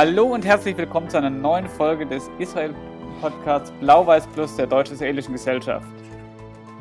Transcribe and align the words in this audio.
Hallo 0.00 0.32
und 0.32 0.44
herzlich 0.44 0.76
willkommen 0.76 1.10
zu 1.10 1.16
einer 1.16 1.28
neuen 1.28 1.66
Folge 1.66 2.06
des 2.06 2.30
Israel-Podcasts 2.38 3.72
Blau-Weiß 3.80 4.28
Plus 4.28 4.54
der 4.54 4.68
Deutsch-Israelischen 4.68 5.32
Gesellschaft. 5.32 5.88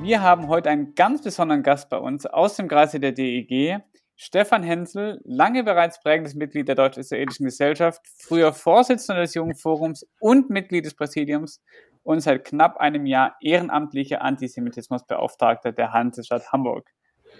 Wir 0.04 0.22
haben 0.22 0.48
heute 0.48 0.70
einen 0.70 0.94
ganz 0.94 1.24
besonderen 1.24 1.64
Gast 1.64 1.90
bei 1.90 1.98
uns 1.98 2.28
aus 2.28 2.58
dem 2.58 2.68
Kreise 2.68 3.00
der 3.00 3.14
DEG, 3.14 3.80
Stefan 4.16 4.62
Hensel, 4.62 5.20
lange 5.24 5.64
bereits 5.64 6.00
prägendes 6.00 6.36
Mitglied 6.36 6.68
der 6.68 6.76
Deutsch-Israelischen 6.76 7.48
Gesellschaft, 7.48 8.02
früher 8.20 8.54
Vorsitzender 8.54 9.24
des 9.24 9.34
Jungen 9.34 9.56
Forums 9.56 10.06
und 10.20 10.52
Mitglied 10.52 10.86
des 10.86 10.94
Präsidiums 10.94 11.64
und 12.04 12.20
seit 12.20 12.46
knapp 12.46 12.78
einem 12.78 13.08
Jahr 13.08 13.36
ehrenamtlicher 13.42 14.22
Antisemitismusbeauftragter 14.22 15.72
der 15.72 15.92
Hansestadt 15.92 16.52
Hamburg. 16.52 16.92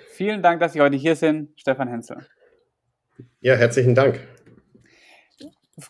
Vielen 0.10 0.42
Dank, 0.42 0.60
dass 0.60 0.74
Sie 0.74 0.82
heute 0.82 0.98
hier 0.98 1.16
sind, 1.16 1.52
Stefan 1.56 1.88
Hensel. 1.88 2.26
Ja, 3.42 3.54
herzlichen 3.54 3.94
Dank. 3.94 4.20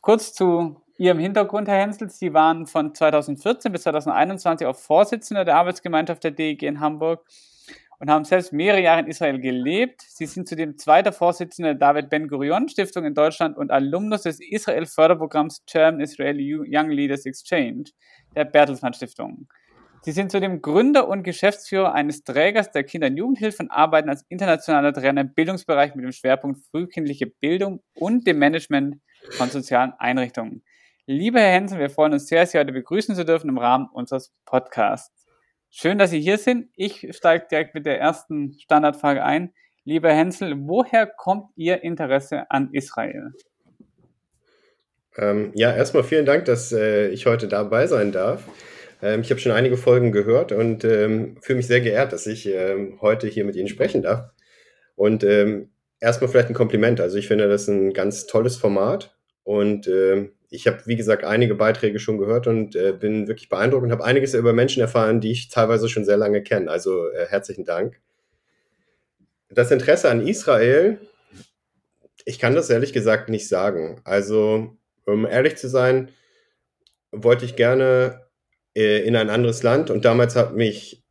Kurz 0.01 0.33
zu 0.33 0.81
Ihrem 0.97 1.19
Hintergrund, 1.19 1.67
Herr 1.67 1.79
Hensel. 1.79 2.09
Sie 2.09 2.33
waren 2.33 2.65
von 2.65 2.93
2014 2.93 3.71
bis 3.71 3.83
2021 3.83 4.67
auch 4.67 4.75
Vorsitzender 4.75 5.45
der 5.45 5.55
Arbeitsgemeinschaft 5.55 6.23
der 6.23 6.31
DEG 6.31 6.63
in 6.63 6.79
Hamburg 6.79 7.25
und 7.99 8.09
haben 8.09 8.25
selbst 8.25 8.51
mehrere 8.51 8.81
Jahre 8.81 9.01
in 9.01 9.07
Israel 9.07 9.39
gelebt. 9.39 10.01
Sie 10.01 10.25
sind 10.25 10.49
zudem 10.49 10.77
zweiter 10.77 11.13
Vorsitzender 11.13 11.73
der 11.73 11.79
David 11.79 12.09
Ben-Gurion 12.09 12.67
Stiftung 12.67 13.05
in 13.05 13.13
Deutschland 13.13 13.57
und 13.57 13.71
Alumnus 13.71 14.23
des 14.23 14.39
Israel-Förderprogramms 14.41 15.63
German 15.65 16.01
Israeli 16.01 16.53
Young 16.67 16.89
Leaders 16.89 17.25
Exchange 17.25 17.85
der 18.35 18.45
Bertelsmann 18.45 18.93
Stiftung. 18.93 19.47
Sie 20.01 20.11
sind 20.11 20.31
zudem 20.31 20.61
Gründer 20.61 21.07
und 21.07 21.23
Geschäftsführer 21.23 21.93
eines 21.93 22.23
Trägers 22.23 22.71
der 22.71 22.83
Kinder- 22.83 23.07
und 23.07 23.17
Jugendhilfe 23.17 23.63
und 23.63 23.71
arbeiten 23.71 24.09
als 24.09 24.25
internationaler 24.29 24.93
Trainer 24.93 25.21
im 25.21 25.33
Bildungsbereich 25.33 25.95
mit 25.95 26.03
dem 26.03 26.11
Schwerpunkt 26.11 26.59
frühkindliche 26.71 27.27
Bildung 27.27 27.81
und 27.93 28.27
dem 28.27 28.39
Management 28.39 28.97
von 29.31 29.49
sozialen 29.49 29.93
Einrichtungen. 29.97 30.63
Lieber 31.05 31.39
Herr 31.39 31.53
Hensen, 31.53 31.79
wir 31.79 31.89
freuen 31.89 32.13
uns 32.13 32.27
sehr, 32.27 32.45
Sie 32.45 32.57
heute 32.57 32.73
begrüßen 32.73 33.15
zu 33.15 33.23
dürfen 33.23 33.49
im 33.49 33.57
Rahmen 33.57 33.87
unseres 33.93 34.33
Podcasts. 34.45 35.25
Schön, 35.69 35.97
dass 35.97 36.09
Sie 36.09 36.19
hier 36.19 36.37
sind. 36.37 36.69
Ich 36.75 37.07
steige 37.15 37.45
direkt 37.49 37.75
mit 37.75 37.85
der 37.85 37.99
ersten 37.99 38.53
Standardfrage 38.59 39.23
ein. 39.23 39.53
Lieber 39.83 40.11
Hensel, 40.11 40.55
woher 40.67 41.07
kommt 41.07 41.51
Ihr 41.55 41.81
Interesse 41.83 42.49
an 42.51 42.69
Israel? 42.73 43.31
Ähm, 45.17 45.51
ja, 45.55 45.73
erstmal 45.73 46.03
vielen 46.03 46.25
Dank, 46.25 46.45
dass 46.45 46.71
äh, 46.73 47.07
ich 47.09 47.25
heute 47.25 47.47
dabei 47.47 47.87
sein 47.87 48.11
darf. 48.11 48.43
Ähm, 49.01 49.21
ich 49.21 49.29
habe 49.29 49.39
schon 49.39 49.51
einige 49.51 49.77
Folgen 49.77 50.11
gehört 50.11 50.51
und 50.51 50.83
ähm, 50.83 51.37
fühle 51.41 51.57
mich 51.57 51.67
sehr 51.67 51.81
geehrt, 51.81 52.13
dass 52.13 52.27
ich 52.27 52.47
ähm, 52.47 52.99
heute 53.01 53.27
hier 53.27 53.45
mit 53.45 53.55
Ihnen 53.55 53.67
sprechen 53.67 54.01
darf. 54.01 54.31
Und 54.95 55.23
ähm, 55.23 55.69
erstmal 55.99 56.29
vielleicht 56.29 56.49
ein 56.49 56.53
Kompliment. 56.53 57.01
Also 57.01 57.17
ich 57.17 57.27
finde 57.27 57.47
das 57.47 57.67
ein 57.67 57.93
ganz 57.93 58.27
tolles 58.27 58.57
Format 58.57 59.15
und 59.43 59.87
äh, 59.87 60.29
ich 60.49 60.67
habe, 60.67 60.81
wie 60.85 60.95
gesagt, 60.95 61.23
einige 61.23 61.55
Beiträge 61.55 61.99
schon 61.99 62.17
gehört 62.17 62.47
und 62.47 62.75
äh, 62.75 62.93
bin 62.93 63.27
wirklich 63.27 63.49
beeindruckt 63.49 63.83
und 63.83 63.91
habe 63.91 64.05
einiges 64.05 64.33
über 64.33 64.53
Menschen 64.53 64.81
erfahren, 64.81 65.19
die 65.19 65.31
ich 65.31 65.49
teilweise 65.49 65.89
schon 65.89 66.05
sehr 66.05 66.17
lange 66.17 66.41
kenne. 66.41 66.71
Also 66.71 67.09
äh, 67.09 67.25
herzlichen 67.27 67.65
Dank. 67.65 67.99
Das 69.49 69.71
Interesse 69.71 70.09
an 70.09 70.25
Israel, 70.25 70.99
ich 72.25 72.39
kann 72.39 72.55
das 72.55 72.69
ehrlich 72.69 72.93
gesagt 72.93 73.29
nicht 73.29 73.47
sagen. 73.47 74.01
Also, 74.03 74.77
um 75.05 75.25
ehrlich 75.25 75.55
zu 75.55 75.69
sein, 75.69 76.11
wollte 77.11 77.45
ich 77.45 77.55
gerne 77.55 78.27
äh, 78.75 78.99
in 78.99 79.15
ein 79.15 79.29
anderes 79.29 79.63
Land 79.63 79.89
und 79.89 80.05
damals 80.05 80.35
hat 80.35 80.55
mich, 80.55 81.03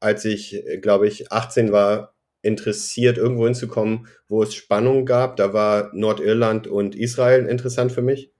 als 0.00 0.24
ich, 0.24 0.66
äh, 0.66 0.78
glaube 0.78 1.06
ich, 1.06 1.30
18 1.32 1.72
war, 1.72 2.17
interessiert, 2.48 3.18
irgendwo 3.18 3.44
hinzukommen, 3.44 4.08
wo 4.28 4.42
es 4.42 4.54
Spannung 4.54 5.06
gab. 5.06 5.36
Da 5.36 5.52
war 5.52 5.90
Nordirland 5.94 6.66
und 6.66 6.96
Israel 6.96 7.46
interessant 7.46 7.92
für 7.92 8.02
mich. 8.02 8.32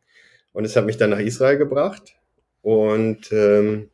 Und 0.53 0.65
es 0.65 0.75
hat 0.75 0.87
mich 0.87 0.97
dann 0.97 1.11
nach 1.11 1.21
Israel 1.21 1.57
gebracht. 1.57 2.17
Und 2.63 3.31
ähm, 3.31 3.91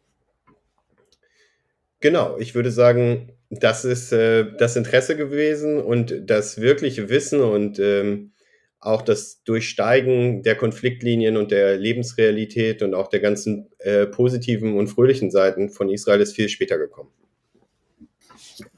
genau, 2.00 2.38
ich 2.38 2.54
würde 2.54 2.70
sagen, 2.70 3.32
das 3.50 3.84
ist 3.84 4.12
äh, 4.12 4.46
das 4.58 4.76
Interesse 4.76 5.16
gewesen 5.16 5.80
und 5.80 6.22
das 6.24 6.60
wirkliche 6.60 7.08
Wissen 7.08 7.40
und 7.40 7.78
ähm, 7.78 8.32
auch 8.80 9.02
das 9.02 9.42
Durchsteigen 9.44 10.42
der 10.42 10.56
Konfliktlinien 10.56 11.36
und 11.36 11.50
der 11.50 11.76
Lebensrealität 11.76 12.82
und 12.82 12.94
auch 12.94 13.08
der 13.08 13.20
ganzen 13.20 13.70
äh, 13.78 14.06
positiven 14.06 14.76
und 14.76 14.88
fröhlichen 14.88 15.30
Seiten 15.30 15.70
von 15.70 15.88
Israel 15.88 16.20
ist 16.20 16.34
viel 16.34 16.48
später 16.48 16.78
gekommen. 16.78 17.10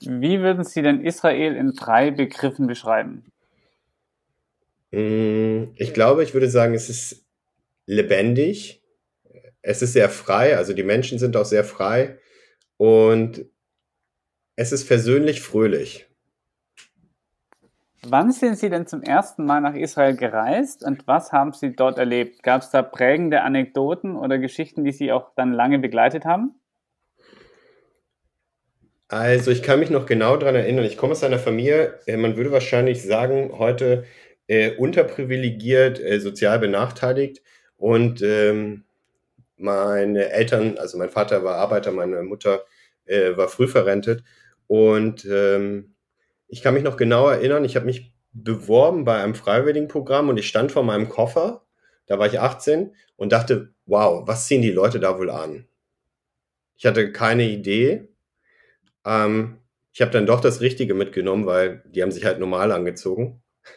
Wie 0.00 0.40
würden 0.40 0.64
Sie 0.64 0.82
denn 0.82 1.00
Israel 1.00 1.54
in 1.56 1.72
drei 1.74 2.10
Begriffen 2.10 2.66
beschreiben? 2.66 3.24
Mm, 4.90 5.64
ich 5.76 5.92
glaube, 5.94 6.22
ich 6.22 6.34
würde 6.34 6.48
sagen, 6.48 6.74
es 6.74 6.88
ist 6.88 7.24
lebendig, 7.86 8.82
es 9.62 9.82
ist 9.82 9.92
sehr 9.92 10.08
frei, 10.08 10.56
also 10.56 10.72
die 10.72 10.82
Menschen 10.82 11.18
sind 11.18 11.36
auch 11.36 11.44
sehr 11.44 11.64
frei 11.64 12.18
und 12.76 13.46
es 14.54 14.72
ist 14.72 14.84
versöhnlich 14.84 15.40
fröhlich. 15.42 16.06
Wann 18.08 18.30
sind 18.30 18.56
Sie 18.56 18.70
denn 18.70 18.86
zum 18.86 19.02
ersten 19.02 19.44
Mal 19.44 19.60
nach 19.60 19.74
Israel 19.74 20.16
gereist 20.16 20.84
und 20.84 21.08
was 21.08 21.32
haben 21.32 21.52
Sie 21.52 21.74
dort 21.74 21.98
erlebt? 21.98 22.42
Gab 22.44 22.62
es 22.62 22.70
da 22.70 22.82
prägende 22.82 23.42
Anekdoten 23.42 24.14
oder 24.14 24.38
Geschichten, 24.38 24.84
die 24.84 24.92
Sie 24.92 25.10
auch 25.10 25.32
dann 25.34 25.52
lange 25.52 25.80
begleitet 25.80 26.24
haben? 26.24 26.54
Also 29.08 29.52
ich 29.52 29.62
kann 29.62 29.78
mich 29.78 29.90
noch 29.90 30.06
genau 30.06 30.36
daran 30.36 30.56
erinnern, 30.56 30.84
ich 30.84 30.96
komme 30.96 31.12
aus 31.12 31.22
einer 31.22 31.38
Familie, 31.38 32.00
äh, 32.06 32.16
man 32.16 32.36
würde 32.36 32.50
wahrscheinlich 32.50 33.02
sagen, 33.02 33.52
heute 33.56 34.04
äh, 34.48 34.72
unterprivilegiert, 34.76 36.00
äh, 36.00 36.18
sozial 36.20 36.58
benachteiligt. 36.58 37.42
Und 37.76 38.20
ähm, 38.22 38.84
meine 39.56 40.30
Eltern, 40.30 40.78
also 40.78 40.98
mein 40.98 41.10
Vater 41.10 41.44
war 41.44 41.56
Arbeiter, 41.56 41.92
meine 41.92 42.22
Mutter 42.22 42.64
äh, 43.06 43.36
war 43.36 43.48
früh 43.48 43.68
verrentet. 43.68 44.24
Und 44.66 45.24
ähm, 45.26 45.94
ich 46.48 46.62
kann 46.62 46.74
mich 46.74 46.82
noch 46.84 46.96
genau 46.96 47.28
erinnern, 47.28 47.64
ich 47.64 47.76
habe 47.76 47.86
mich 47.86 48.12
beworben 48.32 49.04
bei 49.04 49.22
einem 49.22 49.34
Freiwilligenprogramm 49.36 50.28
und 50.28 50.38
ich 50.38 50.48
stand 50.48 50.72
vor 50.72 50.82
meinem 50.84 51.08
Koffer, 51.08 51.64
da 52.06 52.18
war 52.18 52.26
ich 52.26 52.40
18 52.40 52.94
und 53.16 53.32
dachte, 53.32 53.72
wow, 53.86 54.26
was 54.26 54.46
ziehen 54.46 54.62
die 54.62 54.72
Leute 54.72 55.00
da 55.00 55.18
wohl 55.18 55.30
an? 55.30 55.66
Ich 56.76 56.86
hatte 56.86 57.12
keine 57.12 57.44
Idee 57.44 58.08
ähm, 59.06 59.58
ich 59.92 60.02
habe 60.02 60.10
dann 60.10 60.26
doch 60.26 60.40
das 60.40 60.60
Richtige 60.60 60.92
mitgenommen, 60.94 61.46
weil 61.46 61.82
die 61.86 62.02
haben 62.02 62.10
sich 62.10 62.24
halt 62.24 62.38
normal 62.38 62.72
angezogen. 62.72 63.42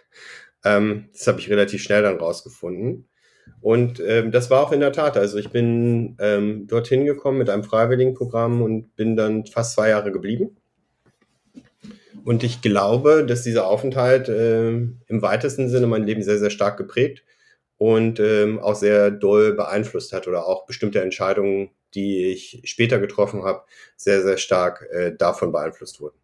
Ähm, 0.66 1.08
das 1.14 1.26
habe 1.26 1.40
ich 1.40 1.50
relativ 1.50 1.82
schnell 1.82 2.02
dann 2.02 2.18
rausgefunden. 2.18 3.08
Und 3.62 4.02
ähm, 4.06 4.34
das 4.34 4.50
war 4.50 4.62
auch 4.62 4.74
in 4.74 4.82
der 4.82 4.92
Tat. 4.92 5.16
Also 5.16 5.38
ich 5.38 5.52
bin 5.52 6.18
ähm, 6.20 6.68
dorthin 6.68 7.06
gekommen 7.06 7.38
mit 7.38 7.50
einem 7.50 7.64
Freiwilligenprogramm 7.64 8.62
und 8.62 8.94
bin 8.98 9.16
dann 9.16 9.46
fast 9.46 9.72
zwei 9.76 9.88
Jahre 9.88 10.12
geblieben. 10.12 10.58
Und 12.26 12.44
ich 12.44 12.62
glaube, 12.62 13.26
dass 13.26 13.44
dieser 13.44 13.68
Aufenthalt 13.68 14.28
äh, 14.28 14.70
im 14.70 15.22
weitesten 15.22 15.70
Sinne 15.70 15.88
mein 15.88 16.06
Leben 16.06 16.24
sehr, 16.24 16.40
sehr 16.40 16.50
stark 16.50 16.78
geprägt 16.78 17.24
und 17.78 18.20
ähm, 18.20 18.60
auch 18.60 18.76
sehr 18.76 19.12
doll 19.12 19.54
beeinflusst 19.54 20.12
hat 20.12 20.28
oder 20.28 20.46
auch 20.46 20.66
bestimmte 20.66 21.02
Entscheidungen 21.02 21.70
die 21.96 22.32
ich 22.32 22.62
später 22.66 23.00
getroffen 23.00 23.44
habe, 23.44 23.64
sehr, 23.96 24.22
sehr 24.22 24.38
stark 24.38 24.88
äh, 24.92 25.16
davon 25.16 25.52
beeinflusst 25.52 26.00
wurden. 26.02 26.18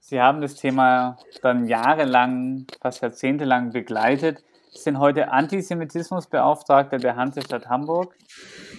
Sie 0.00 0.20
haben 0.20 0.40
das 0.40 0.56
Thema 0.56 1.16
dann 1.40 1.66
jahrelang, 1.66 2.66
fast 2.80 3.02
jahrzehntelang 3.02 3.70
begleitet, 3.70 4.44
sind 4.70 4.98
heute 4.98 5.30
Antisemitismusbeauftragter 5.30 6.98
der 6.98 7.16
Hansestadt 7.16 7.68
Hamburg. 7.68 8.14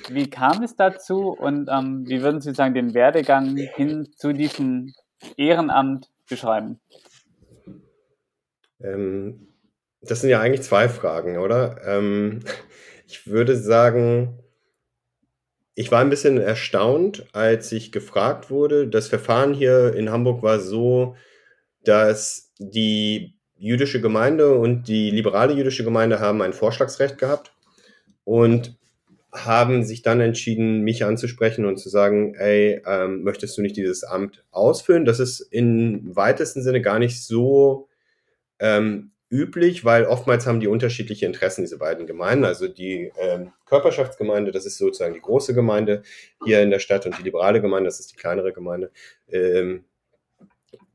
Wie 0.10 0.30
kam 0.30 0.64
es 0.64 0.76
dazu 0.76 1.30
und 1.30 1.70
ähm, 1.72 2.04
wie 2.08 2.22
würden 2.22 2.42
Sie 2.42 2.54
sagen, 2.54 2.74
den 2.74 2.94
Werdegang 2.94 3.56
hin 3.56 4.10
zu 4.16 4.34
diesem 4.34 4.94
Ehrenamt 5.38 6.09
beschreiben? 6.28 6.79
Ähm, 8.82 9.47
das 10.02 10.22
sind 10.22 10.29
ja 10.29 10.41
eigentlich 10.41 10.64
zwei 10.64 10.90
Fragen, 10.90 11.38
oder? 11.38 11.82
Ähm, 11.86 12.41
ich 13.08 13.28
würde 13.28 13.56
sagen, 13.56 14.42
ich 15.75 15.91
war 15.91 16.02
ein 16.02 16.09
bisschen 16.09 16.37
erstaunt, 16.37 17.25
als 17.34 17.72
ich 17.72 17.91
gefragt 17.91 18.49
wurde. 18.49 18.87
Das 18.87 19.08
Verfahren 19.08 19.53
hier 19.53 19.96
in 19.96 20.11
Hamburg 20.11 20.43
war 20.43 20.59
so, 20.59 21.16
dass 21.84 22.52
die 22.59 23.35
jüdische 23.55 24.02
Gemeinde 24.02 24.55
und 24.58 24.87
die 24.87 25.09
liberale 25.09 25.53
jüdische 25.53 25.84
Gemeinde 25.84 26.20
haben 26.20 26.41
ein 26.41 26.53
Vorschlagsrecht 26.53 27.17
gehabt 27.17 27.53
und 28.23 28.78
haben 29.31 29.84
sich 29.84 30.03
dann 30.03 30.20
entschieden, 30.20 30.81
mich 30.81 31.05
anzusprechen 31.05 31.66
und 31.66 31.78
zu 31.78 31.90
sagen, 31.90 32.35
ey, 32.35 32.81
ähm, 32.85 33.23
möchtest 33.23 33.58
du 33.58 33.64
nicht 33.64 33.76
dieses 33.76 34.03
Amt 34.03 34.43
ausfüllen? 34.52 35.05
Das 35.05 35.19
ist 35.19 35.40
im 35.40 36.16
weitesten 36.16 36.61
Sinne 36.61 36.81
gar 36.81 36.99
nicht 36.99 37.23
so 37.23 37.87
ähm, 38.59 39.13
üblich, 39.34 39.84
weil 39.84 40.06
oftmals 40.06 40.46
haben 40.46 40.59
die 40.59 40.68
unterschiedliche 40.68 41.26
Interessen, 41.26 41.62
diese 41.64 41.80
beiden 41.80 42.06
Gemeinden. 42.06 42.46
Also 42.46 42.68
die 42.68 43.12
ähm, 43.20 43.52
Körperschaftsgemeinde, 43.66 44.52
das 44.52 44.68
ist 44.68 44.78
sozusagen 44.78 45.16
die 45.16 45.22
große 45.22 45.56
Gemeinde 45.56 46.03
hier 46.46 46.62
in 46.62 46.70
der 46.70 46.78
Stadt 46.78 47.08
und 47.08 47.18
die 47.18 47.24
liberale 47.24 47.59
Gemeinde, 47.59 47.88
das 47.88 48.00
ist 48.00 48.12
die 48.12 48.16
kleinere 48.16 48.53
Gemeinde, 48.53 48.91
ähm, 49.28 49.85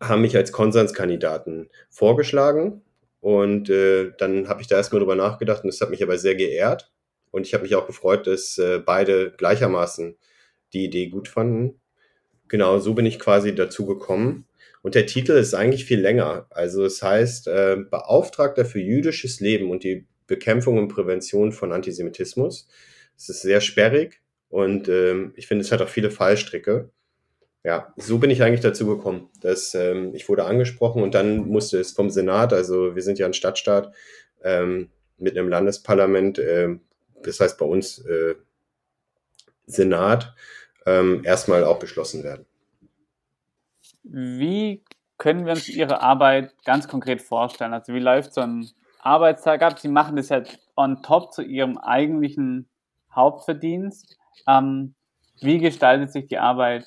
haben 0.00 0.22
mich 0.22 0.36
als 0.36 0.52
Konsenskandidaten 0.52 1.68
vorgeschlagen. 1.90 2.82
Und 3.20 3.68
äh, 3.68 4.12
dann 4.18 4.48
habe 4.48 4.60
ich 4.60 4.68
da 4.68 4.76
erstmal 4.76 5.00
drüber 5.00 5.16
nachgedacht 5.16 5.64
und 5.64 5.72
das 5.72 5.80
hat 5.80 5.90
mich 5.90 6.04
aber 6.04 6.16
sehr 6.16 6.36
geehrt. 6.36 6.92
Und 7.32 7.44
ich 7.44 7.54
habe 7.54 7.64
mich 7.64 7.74
auch 7.74 7.88
gefreut, 7.88 8.28
dass 8.28 8.56
äh, 8.58 8.78
beide 8.78 9.32
gleichermaßen 9.32 10.16
die 10.72 10.84
Idee 10.84 11.08
gut 11.08 11.26
fanden. 11.26 11.80
Genau, 12.46 12.78
so 12.78 12.94
bin 12.94 13.04
ich 13.04 13.18
quasi 13.18 13.52
dazu 13.52 13.84
gekommen. 13.84 14.47
Und 14.82 14.94
der 14.94 15.06
Titel 15.06 15.32
ist 15.32 15.54
eigentlich 15.54 15.84
viel 15.84 16.00
länger. 16.00 16.46
Also 16.50 16.84
es 16.84 17.02
heißt 17.02 17.48
äh, 17.48 17.76
Beauftragter 17.90 18.64
für 18.64 18.80
jüdisches 18.80 19.40
Leben 19.40 19.70
und 19.70 19.84
die 19.84 20.06
Bekämpfung 20.26 20.78
und 20.78 20.88
Prävention 20.88 21.52
von 21.52 21.72
Antisemitismus. 21.72 22.68
Es 23.16 23.28
ist 23.28 23.42
sehr 23.42 23.60
sperrig 23.60 24.20
und 24.48 24.88
ähm, 24.88 25.32
ich 25.36 25.46
finde, 25.46 25.64
es 25.64 25.72
hat 25.72 25.82
auch 25.82 25.88
viele 25.88 26.10
Fallstricke. 26.10 26.90
Ja, 27.64 27.92
so 27.96 28.18
bin 28.18 28.30
ich 28.30 28.42
eigentlich 28.42 28.60
dazu 28.60 28.86
gekommen. 28.86 29.28
Dass, 29.40 29.74
ähm, 29.74 30.14
ich 30.14 30.28
wurde 30.28 30.44
angesprochen 30.44 31.02
und 31.02 31.14
dann 31.14 31.38
musste 31.48 31.78
es 31.80 31.92
vom 31.92 32.10
Senat, 32.10 32.52
also 32.52 32.94
wir 32.94 33.02
sind 33.02 33.18
ja 33.18 33.26
ein 33.26 33.34
Stadtstaat 33.34 33.92
ähm, 34.44 34.90
mit 35.16 35.36
einem 35.36 35.48
Landesparlament, 35.48 36.38
äh, 36.38 36.76
das 37.22 37.40
heißt 37.40 37.58
bei 37.58 37.66
uns 37.66 37.98
äh, 38.06 38.36
Senat, 39.66 40.34
ähm, 40.86 41.22
erstmal 41.24 41.64
auch 41.64 41.78
beschlossen 41.78 42.22
werden. 42.22 42.46
Wie 44.10 44.82
können 45.18 45.44
wir 45.44 45.52
uns 45.52 45.68
Ihre 45.68 46.00
Arbeit 46.00 46.54
ganz 46.64 46.88
konkret 46.88 47.20
vorstellen? 47.20 47.74
Also 47.74 47.92
wie 47.92 47.98
läuft 47.98 48.32
so 48.32 48.40
ein 48.40 48.68
Arbeitstag 49.00 49.62
ab? 49.62 49.78
Sie 49.78 49.88
machen 49.88 50.16
das 50.16 50.30
ja 50.30 50.42
on 50.76 51.02
top 51.02 51.32
zu 51.32 51.42
Ihrem 51.42 51.76
eigentlichen 51.78 52.68
Hauptverdienst. 53.14 54.16
Ähm, 54.46 54.94
wie 55.40 55.58
gestaltet 55.58 56.12
sich 56.12 56.26
die 56.26 56.38
Arbeit 56.38 56.86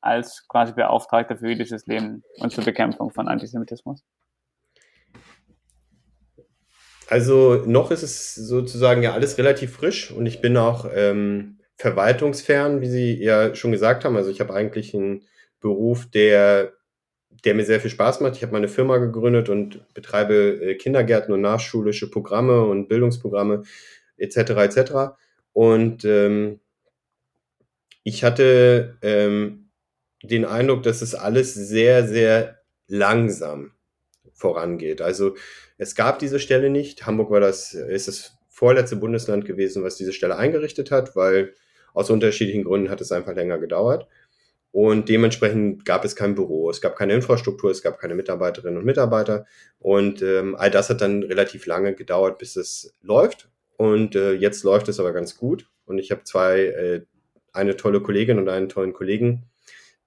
als 0.00 0.46
quasi 0.48 0.72
Beauftragter 0.72 1.36
für 1.36 1.48
jüdisches 1.48 1.86
Leben 1.86 2.22
und 2.38 2.52
zur 2.52 2.64
Bekämpfung 2.64 3.10
von 3.10 3.28
Antisemitismus? 3.28 4.02
Also 7.08 7.62
noch 7.66 7.90
ist 7.90 8.02
es 8.02 8.34
sozusagen 8.34 9.02
ja 9.02 9.12
alles 9.12 9.36
relativ 9.38 9.74
frisch 9.76 10.10
und 10.10 10.26
ich 10.26 10.40
bin 10.40 10.56
auch 10.56 10.86
ähm, 10.92 11.58
verwaltungsfern, 11.76 12.80
wie 12.80 12.88
Sie 12.88 13.22
ja 13.22 13.54
schon 13.54 13.70
gesagt 13.70 14.04
haben. 14.04 14.16
Also 14.16 14.30
ich 14.30 14.40
habe 14.40 14.54
eigentlich 14.54 14.94
einen 14.94 15.26
Beruf, 15.62 16.10
der, 16.10 16.74
der 17.44 17.54
mir 17.54 17.64
sehr 17.64 17.80
viel 17.80 17.90
Spaß 17.90 18.20
macht. 18.20 18.36
Ich 18.36 18.42
habe 18.42 18.52
meine 18.52 18.68
Firma 18.68 18.98
gegründet 18.98 19.48
und 19.48 19.80
betreibe 19.94 20.34
äh, 20.34 20.74
Kindergärten 20.74 21.32
und 21.32 21.40
nachschulische 21.40 22.10
Programme 22.10 22.62
und 22.64 22.88
Bildungsprogramme 22.88 23.62
etc. 24.18 24.36
etc. 24.36 24.92
Und 25.54 26.04
ähm, 26.04 26.60
ich 28.04 28.24
hatte 28.24 28.98
ähm, 29.00 29.70
den 30.22 30.44
Eindruck, 30.44 30.82
dass 30.82 31.02
es 31.02 31.14
alles 31.14 31.54
sehr, 31.54 32.06
sehr 32.06 32.58
langsam 32.86 33.72
vorangeht. 34.34 35.00
Also 35.00 35.36
es 35.78 35.94
gab 35.94 36.18
diese 36.18 36.38
Stelle 36.38 36.70
nicht. 36.70 37.06
Hamburg 37.06 37.30
war 37.30 37.40
das, 37.40 37.74
ist 37.74 38.08
das 38.08 38.36
vorletzte 38.48 38.96
Bundesland 38.96 39.44
gewesen, 39.44 39.82
was 39.82 39.96
diese 39.96 40.12
Stelle 40.12 40.36
eingerichtet 40.36 40.90
hat, 40.90 41.16
weil 41.16 41.54
aus 41.94 42.10
unterschiedlichen 42.10 42.64
Gründen 42.64 42.90
hat 42.90 43.00
es 43.00 43.12
einfach 43.12 43.34
länger 43.34 43.58
gedauert. 43.58 44.06
Und 44.72 45.10
dementsprechend 45.10 45.84
gab 45.84 46.02
es 46.02 46.16
kein 46.16 46.34
Büro, 46.34 46.70
es 46.70 46.80
gab 46.80 46.96
keine 46.96 47.12
Infrastruktur, 47.12 47.70
es 47.70 47.82
gab 47.82 47.98
keine 47.98 48.14
Mitarbeiterinnen 48.14 48.78
und 48.78 48.86
Mitarbeiter. 48.86 49.44
Und 49.78 50.22
ähm, 50.22 50.56
all 50.56 50.70
das 50.70 50.88
hat 50.88 51.02
dann 51.02 51.22
relativ 51.22 51.66
lange 51.66 51.94
gedauert, 51.94 52.38
bis 52.38 52.56
es 52.56 52.94
läuft. 53.02 53.50
Und 53.76 54.16
äh, 54.16 54.32
jetzt 54.32 54.64
läuft 54.64 54.88
es 54.88 54.98
aber 54.98 55.12
ganz 55.12 55.36
gut. 55.36 55.68
Und 55.84 55.98
ich 55.98 56.10
habe 56.10 56.24
zwei, 56.24 56.60
äh, 56.60 57.02
eine 57.52 57.76
tolle 57.76 58.00
Kollegin 58.00 58.38
und 58.38 58.48
einen 58.48 58.70
tollen 58.70 58.94
Kollegen, 58.94 59.44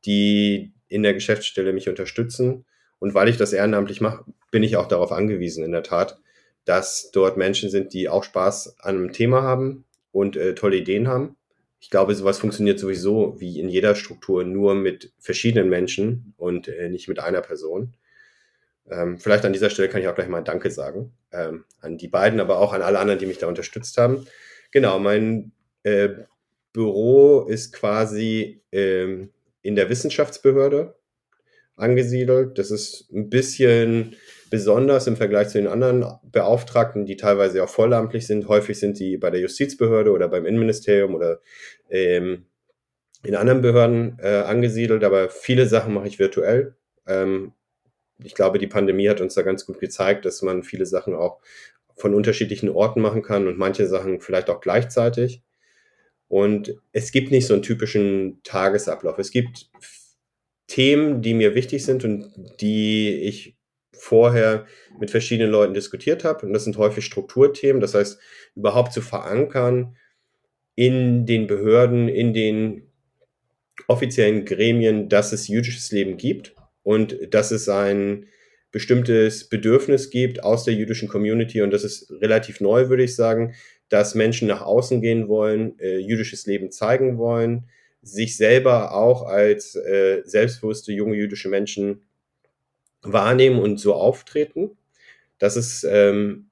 die 0.03 0.73
in 0.87 1.03
der 1.03 1.13
Geschäftsstelle 1.13 1.71
mich 1.71 1.87
unterstützen. 1.87 2.65
Und 2.97 3.13
weil 3.13 3.29
ich 3.29 3.37
das 3.37 3.53
ehrenamtlich 3.53 4.01
mache, 4.01 4.25
bin 4.49 4.63
ich 4.63 4.77
auch 4.77 4.87
darauf 4.87 5.11
angewiesen, 5.11 5.63
in 5.63 5.73
der 5.73 5.83
Tat, 5.83 6.17
dass 6.63 7.11
dort 7.11 7.37
Menschen 7.37 7.69
sind, 7.69 7.93
die 7.93 8.09
auch 8.09 8.23
Spaß 8.23 8.79
an 8.79 8.95
einem 8.95 9.11
Thema 9.11 9.43
haben 9.43 9.85
und 10.11 10.37
äh, 10.37 10.55
tolle 10.55 10.77
Ideen 10.77 11.07
haben 11.07 11.35
ich 11.85 11.91
glaube, 11.91 12.15
sowas 12.15 12.39
funktioniert 12.39 12.79
sowieso 12.79 13.39
wie 13.39 13.59
in 13.59 13.69
jeder 13.69 13.93
Struktur 13.93 14.43
nur 14.43 14.73
mit 14.73 15.13
verschiedenen 15.19 15.69
Menschen 15.69 16.33
und 16.35 16.67
äh, 16.67 16.89
nicht 16.89 17.07
mit 17.07 17.19
einer 17.19 17.41
Person. 17.41 17.93
Ähm, 18.89 19.19
vielleicht 19.19 19.45
an 19.45 19.53
dieser 19.53 19.69
Stelle 19.69 19.87
kann 19.87 20.01
ich 20.01 20.07
auch 20.07 20.15
gleich 20.15 20.27
mal 20.27 20.41
Danke 20.41 20.71
sagen 20.71 21.13
ähm, 21.31 21.63
an 21.81 21.99
die 21.99 22.07
beiden, 22.07 22.39
aber 22.39 22.57
auch 22.57 22.73
an 22.73 22.81
alle 22.81 22.97
anderen, 22.97 23.19
die 23.19 23.27
mich 23.27 23.37
da 23.37 23.45
unterstützt 23.45 23.97
haben. 23.97 24.25
Genau, 24.71 24.97
mein 24.97 25.51
äh, 25.83 26.09
Büro 26.73 27.41
ist 27.41 27.71
quasi 27.71 28.63
ähm, 28.71 29.29
in 29.61 29.75
der 29.75 29.87
Wissenschaftsbehörde 29.87 30.95
angesiedelt. 31.75 32.57
Das 32.57 32.71
ist 32.71 33.11
ein 33.13 33.29
bisschen 33.29 34.15
besonders 34.55 35.05
im 35.05 35.17
Vergleich 35.17 35.49
zu 35.49 35.57
den 35.57 35.67
anderen 35.67 36.05
Beauftragten, 36.23 37.05
die 37.05 37.17
teilweise 37.17 37.61
auch 37.61 37.67
vollamtlich 37.67 38.25
sind. 38.25 38.47
Häufig 38.47 38.79
sind 38.79 38.97
die 38.99 39.17
bei 39.17 39.29
der 39.29 39.41
Justizbehörde 39.41 40.13
oder 40.13 40.29
beim 40.29 40.45
Innenministerium 40.45 41.13
oder 41.13 41.41
ähm, 41.89 42.45
in 43.21 43.35
anderen 43.35 43.59
Behörden 43.59 44.17
äh, 44.21 44.43
angesiedelt, 44.45 45.03
aber 45.03 45.27
viele 45.27 45.65
Sachen 45.65 45.93
mache 45.93 46.07
ich 46.07 46.19
virtuell. 46.19 46.75
Ähm, 47.05 47.51
ich 48.23 48.33
glaube, 48.33 48.57
die 48.57 48.67
Pandemie 48.67 49.09
hat 49.09 49.19
uns 49.19 49.33
da 49.33 49.41
ganz 49.41 49.65
gut 49.65 49.81
gezeigt, 49.81 50.23
dass 50.23 50.41
man 50.41 50.63
viele 50.63 50.85
Sachen 50.85 51.15
auch 51.15 51.41
von 51.97 52.13
unterschiedlichen 52.13 52.69
Orten 52.69 53.01
machen 53.01 53.23
kann 53.23 53.49
und 53.49 53.57
manche 53.57 53.87
Sachen 53.87 54.21
vielleicht 54.21 54.49
auch 54.49 54.61
gleichzeitig. 54.61 55.41
Und 56.29 56.75
es 56.93 57.11
gibt 57.11 57.29
nicht 57.29 57.45
so 57.45 57.53
einen 57.53 57.61
typischen 57.61 58.39
Tagesablauf. 58.43 59.19
Es 59.19 59.31
gibt 59.31 59.69
Themen, 60.67 61.21
die 61.21 61.33
mir 61.33 61.55
wichtig 61.55 61.83
sind 61.83 62.05
und 62.05 62.31
die 62.61 63.15
ich 63.15 63.54
vorher 63.99 64.65
mit 64.99 65.11
verschiedenen 65.11 65.51
Leuten 65.51 65.73
diskutiert 65.73 66.23
habe. 66.23 66.45
Und 66.45 66.53
das 66.53 66.63
sind 66.63 66.77
häufig 66.77 67.05
Strukturthemen. 67.05 67.81
Das 67.81 67.93
heißt, 67.93 68.19
überhaupt 68.55 68.93
zu 68.93 69.01
verankern 69.01 69.95
in 70.75 71.25
den 71.25 71.47
Behörden, 71.47 72.09
in 72.09 72.33
den 72.33 72.83
offiziellen 73.87 74.45
Gremien, 74.45 75.09
dass 75.09 75.33
es 75.33 75.47
jüdisches 75.47 75.91
Leben 75.91 76.17
gibt 76.17 76.55
und 76.83 77.17
dass 77.33 77.51
es 77.51 77.69
ein 77.69 78.27
bestimmtes 78.71 79.47
Bedürfnis 79.47 80.09
gibt 80.09 80.43
aus 80.43 80.65
der 80.65 80.73
jüdischen 80.73 81.07
Community. 81.07 81.61
Und 81.61 81.71
das 81.71 81.83
ist 81.83 82.11
relativ 82.21 82.59
neu, 82.59 82.89
würde 82.89 83.03
ich 83.03 83.15
sagen, 83.15 83.53
dass 83.89 84.15
Menschen 84.15 84.47
nach 84.47 84.61
außen 84.61 85.01
gehen 85.01 85.27
wollen, 85.27 85.79
äh, 85.79 85.97
jüdisches 85.97 86.45
Leben 86.45 86.71
zeigen 86.71 87.17
wollen, 87.17 87.69
sich 88.01 88.35
selber 88.37 88.93
auch 88.93 89.23
als 89.23 89.75
äh, 89.75 90.21
selbstbewusste 90.25 90.91
junge 90.91 91.15
jüdische 91.15 91.49
Menschen 91.49 92.03
wahrnehmen 93.11 93.59
und 93.59 93.79
so 93.79 93.93
auftreten. 93.93 94.77
Das 95.37 95.57
ist 95.57 95.83
ähm, 95.83 96.49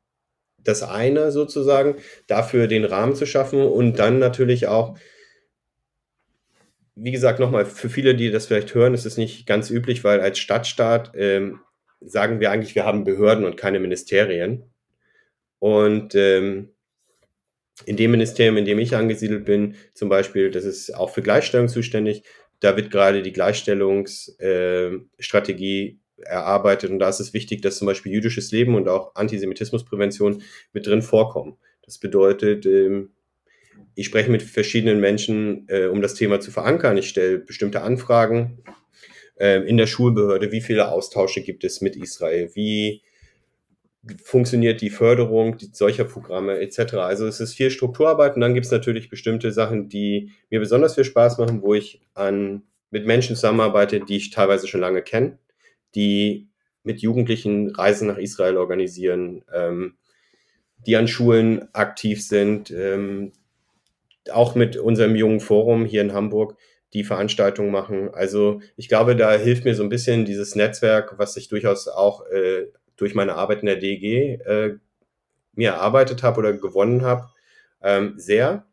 das 0.64 0.84
eine 0.84 1.32
sozusagen, 1.32 1.96
dafür 2.28 2.68
den 2.68 2.86
Rahmen 2.86 3.16
zu 3.16 3.26
schaffen 3.26 3.62
und 3.62 3.98
dann 4.00 4.20
natürlich 4.20 4.68
auch, 4.68 4.98
wie 6.96 7.12
gesagt, 7.12 7.40
nochmal, 7.40 7.66
für 7.66 7.90
viele, 7.90 8.14
die 8.16 8.32
das 8.32 8.48
vielleicht 8.48 8.74
hören, 8.76 8.94
ist 8.94 9.06
es 9.06 9.18
nicht 9.18 9.46
ganz 9.46 9.70
üblich, 9.70 10.04
weil 10.04 10.20
als 10.22 10.40
Stadtstaat 10.40 11.12
ähm, 11.16 11.60
sagen 12.02 12.40
wir 12.40 12.52
eigentlich, 12.52 12.76
wir 12.76 12.86
haben 12.86 13.04
Behörden 13.04 13.46
und 13.46 13.58
keine 13.58 13.80
Ministerien. 13.80 14.64
Und 15.60 16.16
ähm, 16.16 16.70
in 17.86 17.98
dem 17.98 18.12
Ministerium, 18.12 18.58
in 18.58 18.66
dem 18.66 18.80
ich 18.80 18.96
angesiedelt 18.96 19.46
bin, 19.46 19.76
zum 19.94 20.10
Beispiel, 20.10 20.52
das 20.52 20.66
ist 20.66 20.96
auch 20.96 21.10
für 21.10 21.22
Gleichstellung 21.22 21.68
zuständig, 21.68 22.24
da 22.60 22.76
wird 22.78 22.92
gerade 22.92 23.24
die 23.24 23.34
Gleichstellungsstrategie 23.34 25.88
äh, 25.88 25.98
erarbeitet 26.18 26.92
und 26.92 27.00
da 27.00 27.10
ist 27.10 27.20
es 27.20 27.34
wichtig, 27.34 27.62
dass 27.62 27.78
zum 27.78 27.88
Beispiel 27.88 28.12
jüdisches 28.12 28.52
Leben 28.52 28.76
und 28.76 28.88
auch 28.88 29.16
Antisemitismusprävention 29.16 30.42
mit 30.72 30.88
drin 30.88 31.02
vorkommen. 31.02 31.58
Das 31.84 31.98
bedeutet, 31.98 32.66
ähm, 32.66 33.12
ich 33.96 34.08
spreche 34.08 34.32
mit 34.32 34.44
verschiedenen 34.44 35.00
Menschen, 35.00 35.66
äh, 35.68 35.86
um 35.86 36.02
das 36.02 36.16
Thema 36.16 36.40
zu 36.40 36.52
verankern. 36.52 36.98
Ich 36.98 37.10
stelle 37.10 37.40
bestimmte 37.40 37.82
Anfragen 37.82 38.64
äh, 39.36 39.60
in 39.68 39.78
der 39.78 39.88
Schulbehörde. 39.88 40.52
Wie 40.52 40.62
viele 40.62 40.92
Austausche 40.92 41.42
gibt 41.42 41.64
es 41.64 41.82
mit 41.82 41.96
Israel? 41.96 42.52
Wie 42.54 43.02
funktioniert 44.22 44.82
die 44.82 44.90
Förderung 44.90 45.58
solcher 45.72 46.04
Programme 46.04 46.60
etc. 46.60 46.96
Also 46.96 47.26
es 47.26 47.40
ist 47.40 47.54
viel 47.54 47.72
Strukturarbeit 47.72 48.36
und 48.36 48.42
dann 48.42 48.54
gibt 48.54 48.66
es 48.66 48.72
natürlich 48.72 49.10
bestimmte 49.10 49.52
Sachen, 49.52 49.88
die 49.88 50.32
mir 50.50 50.60
besonders 50.60 50.96
viel 50.96 51.06
Spaß 51.06 51.38
machen, 51.38 51.62
wo 51.62 51.74
ich 51.74 52.02
an, 52.14 52.64
mit 52.92 53.06
Menschen 53.06 53.36
zusammenarbeite, 53.36 54.02
die 54.02 54.18
ich 54.18 54.32
teilweise 54.32 54.68
schon 54.68 54.82
lange 54.82 55.02
kenne 55.02 55.38
die 55.96 56.50
mit 56.84 57.02
Jugendlichen 57.02 57.70
Reisen 57.70 58.08
nach 58.08 58.18
Israel 58.18 58.58
organisieren, 58.58 59.44
ähm, 59.54 59.96
die 60.86 60.98
an 60.98 61.08
Schulen 61.08 61.74
aktiv 61.74 62.26
sind, 62.26 62.72
ähm, 62.72 63.32
auch 64.32 64.56
mit 64.56 64.78
unserem 64.78 65.16
jungen 65.16 65.40
Forum 65.40 65.86
hier 65.86 66.02
in 66.02 66.14
Hamburg, 66.14 66.58
die 66.94 67.04
Veranstaltungen 67.04 67.72
machen. 67.72 68.14
Also 68.14 68.62
ich 68.76 68.88
glaube, 68.88 69.16
da 69.16 69.34
hilft 69.34 69.66
mir 69.66 69.76
so 69.76 69.84
ein 69.84 69.90
bisschen 69.90 70.26
dieses 70.26 70.56
Netzwerk, 70.56 71.18
was 71.18 71.36
ich 71.38 71.48
durchaus 71.48 71.88
auch 71.88 72.26
äh, 72.28 72.68
durch 72.98 73.16
meine 73.16 73.36
Arbeit 73.36 73.62
in 73.62 73.66
der 73.66 73.78
DG 73.78 74.36
äh, 74.46 74.78
mir 75.54 75.72
erarbeitet 75.72 76.24
habe 76.24 76.40
oder 76.40 76.54
gewonnen 76.54 77.02
habe, 77.02 77.30
ähm, 77.82 78.14
sehr. 78.18 78.66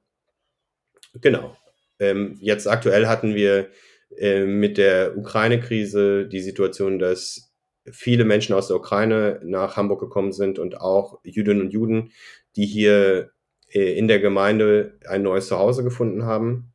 Genau. 1.21 1.57
Ähm, 1.99 2.37
jetzt 2.41 2.67
aktuell 2.67 3.07
hatten 3.07 3.35
wir 3.35 3.69
äh, 4.17 4.45
mit 4.45 4.79
der 4.79 5.17
Ukraine-Krise 5.17 6.27
die 6.27 6.41
Situation, 6.41 6.99
dass 6.99 7.53
viele 7.91 8.25
Menschen 8.25 8.55
aus 8.55 8.69
der 8.69 8.77
Ukraine 8.77 9.41
nach 9.43 9.77
Hamburg 9.77 10.01
gekommen 10.01 10.33
sind 10.33 10.59
und 10.59 10.81
auch 10.81 11.21
Jüdinnen 11.25 11.63
und 11.63 11.73
Juden, 11.73 12.13
die 12.57 12.67
hier 12.67 13.31
äh, 13.73 13.97
in 13.97 14.09
der 14.09 14.21
Gemeinde 14.21 14.99
ein 15.07 15.23
neues 15.23 15.49
Zuhause 15.49 15.85
gefunden 15.85 16.25
haben. 16.25 16.73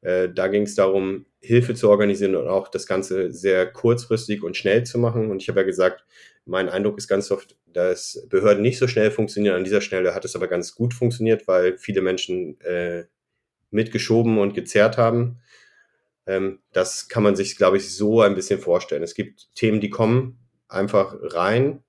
Äh, 0.00 0.28
da 0.30 0.48
ging 0.48 0.62
es 0.62 0.74
darum, 0.74 1.26
Hilfe 1.40 1.74
zu 1.74 1.88
organisieren 1.88 2.36
und 2.36 2.48
auch 2.48 2.68
das 2.68 2.86
Ganze 2.86 3.32
sehr 3.32 3.66
kurzfristig 3.66 4.42
und 4.42 4.56
schnell 4.56 4.84
zu 4.84 4.98
machen. 4.98 5.30
Und 5.30 5.42
ich 5.42 5.48
habe 5.48 5.60
ja 5.60 5.66
gesagt, 5.66 6.04
mein 6.44 6.68
Eindruck 6.68 6.98
ist 6.98 7.08
ganz 7.08 7.30
oft, 7.30 7.56
dass 7.66 8.26
Behörden 8.28 8.62
nicht 8.62 8.78
so 8.78 8.88
schnell 8.88 9.10
funktionieren. 9.10 9.56
An 9.56 9.64
dieser 9.64 9.80
Stelle 9.80 10.14
hat 10.14 10.24
es 10.24 10.36
aber 10.36 10.48
ganz 10.48 10.74
gut 10.74 10.94
funktioniert, 10.94 11.46
weil 11.48 11.78
viele 11.78 12.02
Menschen 12.02 12.60
äh, 12.60 13.04
mitgeschoben 13.70 14.38
und 14.38 14.54
gezerrt 14.54 14.98
haben. 14.98 15.40
Ähm, 16.30 16.60
das 16.72 17.08
kann 17.08 17.24
man 17.24 17.34
sich, 17.34 17.56
glaube 17.56 17.76
ich, 17.76 17.92
so 17.92 18.20
ein 18.20 18.36
bisschen 18.36 18.60
vorstellen. 18.60 19.02
Es 19.02 19.14
gibt 19.14 19.52
Themen, 19.56 19.80
die 19.80 19.90
kommen 19.90 20.38
einfach 20.68 21.16
rein. 21.20 21.82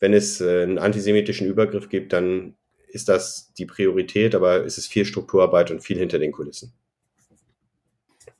Wenn 0.00 0.12
es 0.12 0.40
äh, 0.40 0.64
einen 0.64 0.78
antisemitischen 0.78 1.46
Übergriff 1.46 1.88
gibt, 1.88 2.12
dann 2.12 2.56
ist 2.88 3.08
das 3.08 3.52
die 3.54 3.66
Priorität, 3.66 4.34
aber 4.34 4.64
es 4.64 4.76
ist 4.76 4.88
viel 4.88 5.04
Strukturarbeit 5.04 5.70
und 5.70 5.82
viel 5.82 5.98
hinter 5.98 6.18
den 6.18 6.32
Kulissen. 6.32 6.72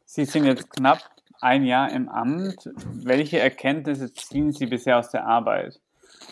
Sie 0.04 0.24
sind 0.24 0.46
jetzt 0.46 0.70
knapp 0.70 0.98
ein 1.40 1.64
Jahr 1.64 1.92
im 1.92 2.08
Amt. 2.08 2.70
Welche 2.92 3.38
Erkenntnisse 3.38 4.12
ziehen 4.12 4.52
Sie 4.52 4.66
bisher 4.66 4.98
aus 4.98 5.10
der 5.10 5.26
Arbeit? 5.26 5.80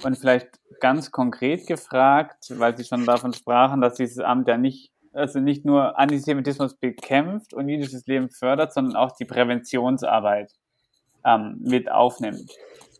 Und 0.03 0.19
vielleicht 0.19 0.49
ganz 0.81 1.11
konkret 1.11 1.67
gefragt, 1.67 2.47
weil 2.57 2.77
Sie 2.77 2.85
schon 2.85 3.05
davon 3.07 3.33
sprachen, 3.33 3.81
dass 3.81 3.95
dieses 3.95 4.19
Amt 4.19 4.49
ja 4.49 4.57
nicht, 4.57 4.92
also 5.13 5.41
nicht 5.41 5.65
nur 5.65 5.99
Antisemitismus 5.99 6.75
bekämpft 6.75 7.55
und 7.55 7.69
jüdisches 7.69 8.07
Leben 8.07 8.31
fördert, 8.31 8.73
sondern 8.73 8.97
auch 8.97 9.13
die 9.17 9.25
Präventionsarbeit 9.25 10.53
ähm, 11.25 11.59
mit 11.61 11.91
aufnimmt. 11.91 12.51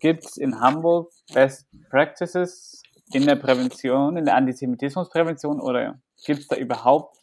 Gibt 0.01 0.25
es 0.25 0.37
in 0.37 0.61
Hamburg 0.61 1.11
Best 1.33 1.67
Practices 1.91 2.83
in 3.13 3.27
der 3.27 3.37
Prävention, 3.37 4.17
in 4.17 4.25
der 4.25 4.37
Antisemitismusprävention 4.37 5.61
oder 5.61 5.99
gibt 6.25 6.41
es 6.41 6.49
da 6.49 6.57
überhaupt 6.57 7.17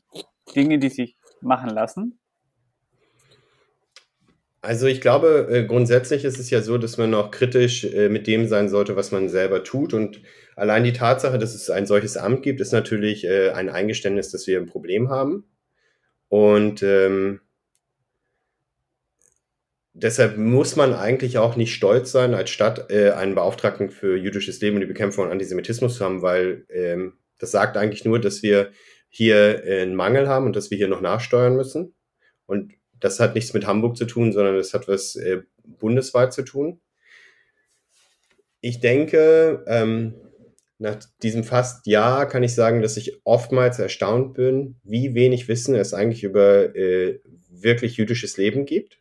Dinge, 0.56 0.80
die 0.80 0.90
sich 0.90 1.18
machen 1.42 1.70
lassen? 1.70 2.20
Also 4.62 4.88
ich 4.88 5.00
glaube, 5.00 5.48
äh, 5.50 5.64
grundsätzlich 5.64 6.26
ist 6.26 6.38
es 6.38 6.50
ja 6.50 6.62
so, 6.62 6.78
dass 6.78 6.98
man 6.98 7.14
auch 7.14 7.32
kritisch 7.32 7.86
äh, 7.86 8.10
mit 8.10 8.28
dem 8.28 8.48
sein 8.48 8.68
sollte, 8.68 8.96
was 8.98 9.12
man 9.12 9.30
selber 9.30 9.64
tut. 9.64 9.94
Und 9.94 10.22
allein 10.56 10.84
die 10.84 10.92
Tatsache, 10.92 11.40
dass 11.40 11.56
es 11.56 11.70
ein 11.70 11.86
solches 11.86 12.18
Amt 12.18 12.44
gibt, 12.44 12.60
ist 12.60 12.74
natürlich 12.74 13.26
äh, 13.26 13.52
ein 13.52 13.70
Eingeständnis, 13.70 14.32
dass 14.32 14.48
wir 14.48 14.60
ein 14.60 14.66
Problem 14.66 15.10
haben. 15.10 15.46
Und 16.28 16.84
ähm, 16.84 17.40
deshalb 19.94 20.38
muss 20.38 20.76
man 20.76 20.94
eigentlich 20.94 21.38
auch 21.38 21.56
nicht 21.56 21.74
stolz 21.74 22.12
sein, 22.12 22.34
als 22.34 22.50
Stadt 22.50 22.92
einen 22.92 23.36
Beauftragten 23.36 23.90
für 23.90 24.16
jüdisches 24.16 24.62
Leben 24.62 24.76
und 24.76 24.82
die 24.82 24.88
Bekämpfung 24.88 25.26
von 25.26 25.32
Antisemitismus 25.32 25.98
zu 25.98 26.06
haben, 26.06 26.22
weil 26.22 26.66
ähm, 26.70 27.14
das 27.40 27.52
sagt 27.52 27.78
eigentlich 27.78 28.06
nur, 28.06 28.20
dass 28.20 28.44
wir 28.44 28.72
hier 29.10 29.64
einen 29.66 29.96
Mangel 29.96 30.28
haben 30.28 30.46
und 30.46 30.56
dass 30.56 30.70
wir 30.70 30.78
hier 30.78 30.88
noch 30.88 31.02
nachsteuern 31.02 31.56
müssen. 31.56 31.96
Und 32.46 32.74
das 33.00 33.20
hat 33.20 33.36
nichts 33.36 33.54
mit 33.54 33.66
Hamburg 33.66 33.98
zu 33.98 34.06
tun, 34.06 34.32
sondern 34.32 34.56
das 34.56 34.74
hat 34.74 34.88
was 34.88 35.16
äh, 35.16 35.42
bundesweit 35.64 36.34
zu 36.34 36.44
tun. 36.44 36.80
Ich 38.62 38.80
denke, 38.80 39.64
ähm, 39.68 40.16
nach 40.78 40.98
diesem 41.22 41.44
fast 41.44 41.88
Jahr 41.88 42.28
kann 42.28 42.44
ich 42.44 42.54
sagen, 42.54 42.82
dass 42.82 42.98
ich 42.98 43.22
oftmals 43.26 43.80
erstaunt 43.80 44.34
bin, 44.34 44.78
wie 44.84 45.14
wenig 45.14 45.48
Wissen 45.48 45.76
es 45.76 45.94
eigentlich 45.94 46.24
über 46.24 46.76
äh, 46.76 47.20
wirklich 47.50 47.98
jüdisches 47.98 48.38
Leben 48.38 48.66
gibt. 48.66 49.00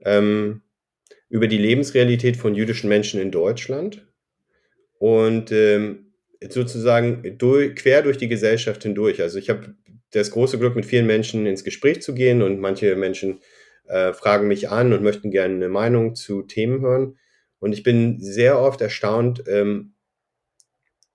Ähm, 0.00 0.62
über 1.28 1.46
die 1.46 1.58
Lebensrealität 1.58 2.36
von 2.36 2.54
jüdischen 2.54 2.88
Menschen 2.88 3.18
in 3.20 3.30
Deutschland 3.30 4.06
und 4.98 5.50
ähm, 5.50 6.12
sozusagen 6.46 7.38
durch, 7.38 7.74
quer 7.74 8.02
durch 8.02 8.18
die 8.18 8.28
Gesellschaft 8.28 8.82
hindurch. 8.82 9.22
Also 9.22 9.38
ich 9.38 9.48
habe 9.48 9.74
das 10.12 10.30
große 10.30 10.58
Glück, 10.58 10.76
mit 10.76 10.86
vielen 10.86 11.06
Menschen 11.06 11.46
ins 11.46 11.64
Gespräch 11.64 12.02
zu 12.02 12.14
gehen 12.14 12.42
und 12.42 12.60
manche 12.60 12.96
Menschen 12.96 13.40
äh, 13.88 14.12
fragen 14.12 14.48
mich 14.48 14.70
an 14.70 14.92
und 14.92 15.02
möchten 15.02 15.30
gerne 15.30 15.54
eine 15.54 15.68
Meinung 15.68 16.14
zu 16.14 16.42
Themen 16.42 16.80
hören. 16.80 17.18
Und 17.58 17.72
ich 17.72 17.82
bin 17.82 18.20
sehr 18.20 18.58
oft 18.58 18.80
erstaunt, 18.80 19.44
ähm, 19.46 19.94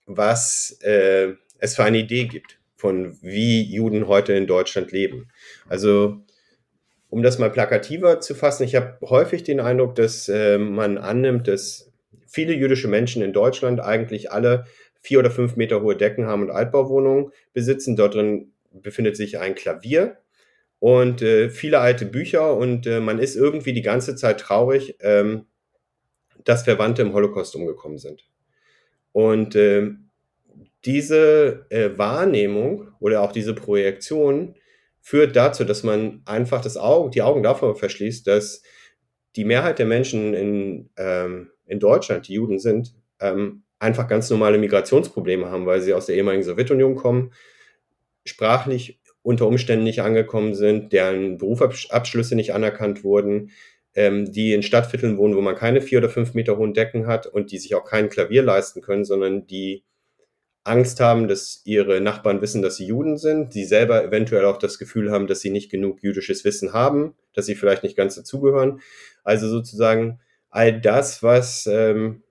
was 0.05 0.79
äh, 0.81 1.33
es 1.59 1.75
für 1.75 1.83
eine 1.83 1.99
Idee 1.99 2.25
gibt 2.25 2.59
von 2.75 3.17
wie 3.21 3.63
Juden 3.63 4.07
heute 4.07 4.33
in 4.33 4.47
Deutschland 4.47 4.91
leben. 4.91 5.29
Also 5.67 6.21
um 7.09 7.23
das 7.23 7.39
mal 7.39 7.49
plakativer 7.49 8.19
zu 8.19 8.35
fassen, 8.35 8.63
ich 8.63 8.75
habe 8.75 8.97
häufig 9.01 9.43
den 9.43 9.59
Eindruck, 9.59 9.95
dass 9.95 10.29
äh, 10.29 10.57
man 10.57 10.97
annimmt, 10.97 11.47
dass 11.47 11.91
viele 12.27 12.53
jüdische 12.53 12.87
Menschen 12.87 13.21
in 13.21 13.33
Deutschland 13.33 13.79
eigentlich 13.79 14.31
alle 14.31 14.65
vier 15.01 15.19
oder 15.19 15.31
fünf 15.31 15.55
Meter 15.55 15.81
hohe 15.81 15.95
Decken 15.95 16.25
haben 16.25 16.43
und 16.43 16.51
Altbauwohnungen 16.51 17.31
besitzen. 17.53 17.95
Dort 17.95 18.15
drin 18.15 18.51
befindet 18.81 19.15
sich 19.15 19.39
ein 19.39 19.55
Klavier 19.55 20.17
und 20.79 21.21
äh, 21.21 21.49
viele 21.49 21.79
alte 21.79 22.05
Bücher 22.05 22.55
und 22.55 22.87
äh, 22.87 22.99
man 22.99 23.19
ist 23.19 23.35
irgendwie 23.35 23.73
die 23.73 23.81
ganze 23.81 24.15
Zeit 24.15 24.39
traurig, 24.39 24.97
ähm, 25.01 25.45
dass 26.43 26.63
Verwandte 26.63 27.01
im 27.01 27.13
Holocaust 27.13 27.55
umgekommen 27.55 27.97
sind. 27.97 28.27
Und 29.11 29.55
äh, 29.55 29.91
diese 30.85 31.65
Wahrnehmung 31.97 32.87
oder 32.99 33.21
auch 33.21 33.33
diese 33.33 33.53
Projektion 33.53 34.55
führt 35.01 35.35
dazu, 35.35 35.63
dass 35.63 35.83
man 35.83 36.21
einfach 36.25 36.61
das 36.61 36.77
Auge, 36.77 37.09
die 37.09 37.21
Augen 37.21 37.43
davor 37.43 37.75
verschließt, 37.75 38.25
dass 38.27 38.61
die 39.37 39.45
Mehrheit 39.45 39.79
der 39.79 39.85
Menschen 39.85 40.33
in, 40.33 40.89
ähm, 40.97 41.51
in 41.65 41.79
Deutschland, 41.79 42.27
die 42.27 42.33
Juden 42.33 42.59
sind, 42.59 42.93
ähm, 43.21 43.63
einfach 43.79 44.07
ganz 44.07 44.29
normale 44.29 44.57
Migrationsprobleme 44.57 45.49
haben, 45.49 45.65
weil 45.65 45.81
sie 45.81 45.93
aus 45.93 46.07
der 46.07 46.15
ehemaligen 46.15 46.43
Sowjetunion 46.43 46.95
kommen, 46.95 47.31
sprachlich 48.29 48.99
unter 49.21 49.47
Umständen 49.47 49.83
nicht 49.83 50.01
angekommen 50.01 50.53
sind, 50.53 50.93
deren 50.93 51.37
Berufsabschlüsse 51.37 52.35
nicht 52.35 52.53
anerkannt 52.53 53.03
wurden, 53.03 53.51
ähm, 53.93 54.31
die 54.31 54.53
in 54.53 54.63
Stadtvierteln 54.63 55.17
wohnen, 55.17 55.35
wo 55.35 55.41
man 55.41 55.55
keine 55.55 55.81
vier 55.81 55.97
oder 55.99 56.09
fünf 56.09 56.33
Meter 56.33 56.57
hohen 56.57 56.73
Decken 56.73 57.07
hat 57.07 57.27
und 57.27 57.51
die 57.51 57.57
sich 57.57 57.75
auch 57.75 57.83
kein 57.83 58.09
Klavier 58.09 58.43
leisten 58.43 58.81
können, 58.81 59.03
sondern 59.03 59.47
die 59.47 59.83
Angst 60.63 60.99
haben, 60.99 61.27
dass 61.27 61.61
ihre 61.65 62.01
Nachbarn 62.01 62.41
wissen, 62.41 62.61
dass 62.61 62.75
sie 62.75 62.85
Juden 62.85 63.17
sind, 63.17 63.55
die 63.55 63.65
selber 63.65 64.03
eventuell 64.03 64.45
auch 64.45 64.57
das 64.57 64.77
Gefühl 64.77 65.11
haben, 65.11 65.27
dass 65.27 65.39
sie 65.39 65.49
nicht 65.49 65.71
genug 65.71 66.03
jüdisches 66.03 66.45
Wissen 66.45 66.73
haben, 66.73 67.15
dass 67.33 67.45
sie 67.45 67.55
vielleicht 67.55 67.83
nicht 67.83 67.97
ganz 67.97 68.15
dazugehören. 68.15 68.81
Also 69.23 69.47
sozusagen 69.47 70.19
all 70.49 70.79
das, 70.79 71.23
was 71.23 71.67
ähm, 71.67 72.23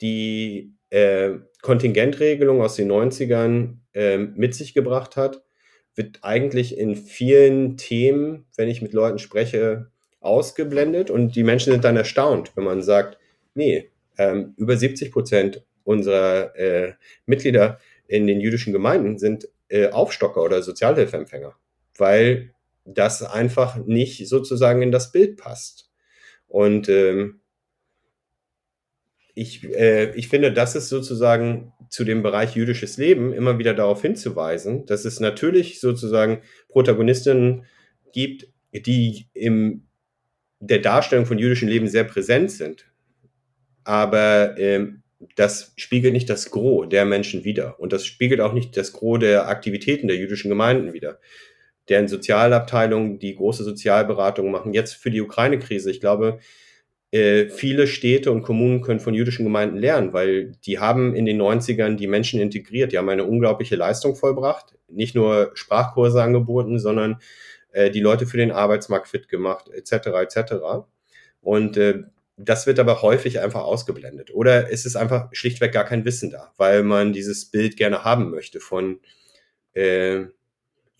die 0.00 0.74
äh, 0.90 1.34
Kontingentregelung 1.62 2.60
aus 2.62 2.76
den 2.76 2.90
90ern 2.90 3.81
äh, 3.94 4.18
mit 4.18 4.54
sich 4.54 4.74
gebracht 4.74 5.16
hat, 5.16 5.42
wird 5.94 6.20
eigentlich 6.22 6.78
in 6.78 6.96
vielen 6.96 7.76
Themen, 7.76 8.46
wenn 8.56 8.68
ich 8.68 8.82
mit 8.82 8.92
Leuten 8.92 9.18
spreche, 9.18 9.90
ausgeblendet 10.20 11.10
und 11.10 11.34
die 11.34 11.42
Menschen 11.42 11.72
sind 11.72 11.84
dann 11.84 11.96
erstaunt, 11.96 12.52
wenn 12.56 12.64
man 12.64 12.82
sagt, 12.82 13.18
nee, 13.54 13.90
ähm, 14.18 14.54
über 14.56 14.76
70 14.76 15.10
Prozent 15.10 15.64
unserer 15.84 16.56
äh, 16.56 16.94
Mitglieder 17.26 17.78
in 18.06 18.26
den 18.26 18.40
jüdischen 18.40 18.72
Gemeinden 18.72 19.18
sind 19.18 19.48
äh, 19.68 19.88
Aufstocker 19.88 20.42
oder 20.42 20.62
Sozialhilfeempfänger, 20.62 21.54
weil 21.96 22.54
das 22.84 23.22
einfach 23.22 23.76
nicht 23.76 24.28
sozusagen 24.28 24.82
in 24.82 24.92
das 24.92 25.12
Bild 25.12 25.36
passt. 25.36 25.90
Und 26.46 26.88
ähm, 26.88 27.40
ich, 29.34 29.64
äh, 29.64 30.14
ich 30.14 30.28
finde, 30.28 30.52
das 30.52 30.74
ist 30.74 30.88
sozusagen 30.88 31.72
zu 31.88 32.04
dem 32.04 32.22
Bereich 32.22 32.54
jüdisches 32.54 32.96
Leben 32.96 33.32
immer 33.32 33.58
wieder 33.58 33.74
darauf 33.74 34.02
hinzuweisen, 34.02 34.86
dass 34.86 35.04
es 35.04 35.20
natürlich 35.20 35.80
sozusagen 35.80 36.42
Protagonistinnen 36.68 37.64
gibt, 38.12 38.48
die 38.72 39.26
in 39.34 39.86
der 40.60 40.78
Darstellung 40.78 41.26
von 41.26 41.38
jüdischem 41.38 41.68
Leben 41.68 41.88
sehr 41.88 42.04
präsent 42.04 42.50
sind. 42.50 42.86
Aber 43.84 44.56
ähm, 44.58 45.02
das 45.36 45.72
spiegelt 45.76 46.12
nicht 46.12 46.30
das 46.30 46.50
Gros 46.50 46.88
der 46.88 47.04
Menschen 47.04 47.44
wider. 47.44 47.78
Und 47.80 47.92
das 47.92 48.06
spiegelt 48.06 48.40
auch 48.40 48.52
nicht 48.52 48.76
das 48.76 48.92
Gros 48.92 49.18
der 49.18 49.48
Aktivitäten 49.48 50.08
der 50.08 50.16
jüdischen 50.16 50.48
Gemeinden 50.48 50.92
wider. 50.92 51.18
Deren 51.88 52.08
Sozialabteilungen, 52.08 53.18
die 53.18 53.34
große 53.34 53.64
Sozialberatung 53.64 54.50
machen, 54.50 54.72
jetzt 54.72 54.94
für 54.94 55.10
die 55.10 55.20
Ukraine-Krise. 55.20 55.90
Ich 55.90 56.00
glaube, 56.00 56.38
äh, 57.12 57.50
viele 57.50 57.86
Städte 57.86 58.32
und 58.32 58.42
Kommunen 58.42 58.80
können 58.80 58.98
von 58.98 59.12
jüdischen 59.14 59.44
Gemeinden 59.44 59.76
lernen, 59.76 60.12
weil 60.14 60.52
die 60.64 60.78
haben 60.78 61.14
in 61.14 61.26
den 61.26 61.40
90ern 61.40 61.96
die 61.96 62.06
Menschen 62.06 62.40
integriert, 62.40 62.90
die 62.90 62.98
haben 62.98 63.08
eine 63.08 63.24
unglaubliche 63.24 63.76
Leistung 63.76 64.16
vollbracht, 64.16 64.74
nicht 64.88 65.14
nur 65.14 65.50
Sprachkurse 65.54 66.22
angeboten, 66.22 66.78
sondern 66.78 67.20
äh, 67.72 67.90
die 67.90 68.00
Leute 68.00 68.26
für 68.26 68.38
den 68.38 68.50
Arbeitsmarkt 68.50 69.08
fit 69.08 69.28
gemacht, 69.28 69.68
etc. 69.68 70.08
etc. 70.22 70.54
Und 71.42 71.76
äh, 71.76 72.04
das 72.38 72.66
wird 72.66 72.78
aber 72.78 73.02
häufig 73.02 73.40
einfach 73.40 73.62
ausgeblendet. 73.62 74.32
Oder 74.32 74.72
es 74.72 74.86
ist 74.86 74.96
einfach 74.96 75.28
schlichtweg 75.32 75.72
gar 75.72 75.84
kein 75.84 76.06
Wissen 76.06 76.30
da, 76.30 76.52
weil 76.56 76.82
man 76.82 77.12
dieses 77.12 77.50
Bild 77.50 77.76
gerne 77.76 78.04
haben 78.04 78.30
möchte 78.30 78.58
von 78.58 79.00
äh, 79.74 80.24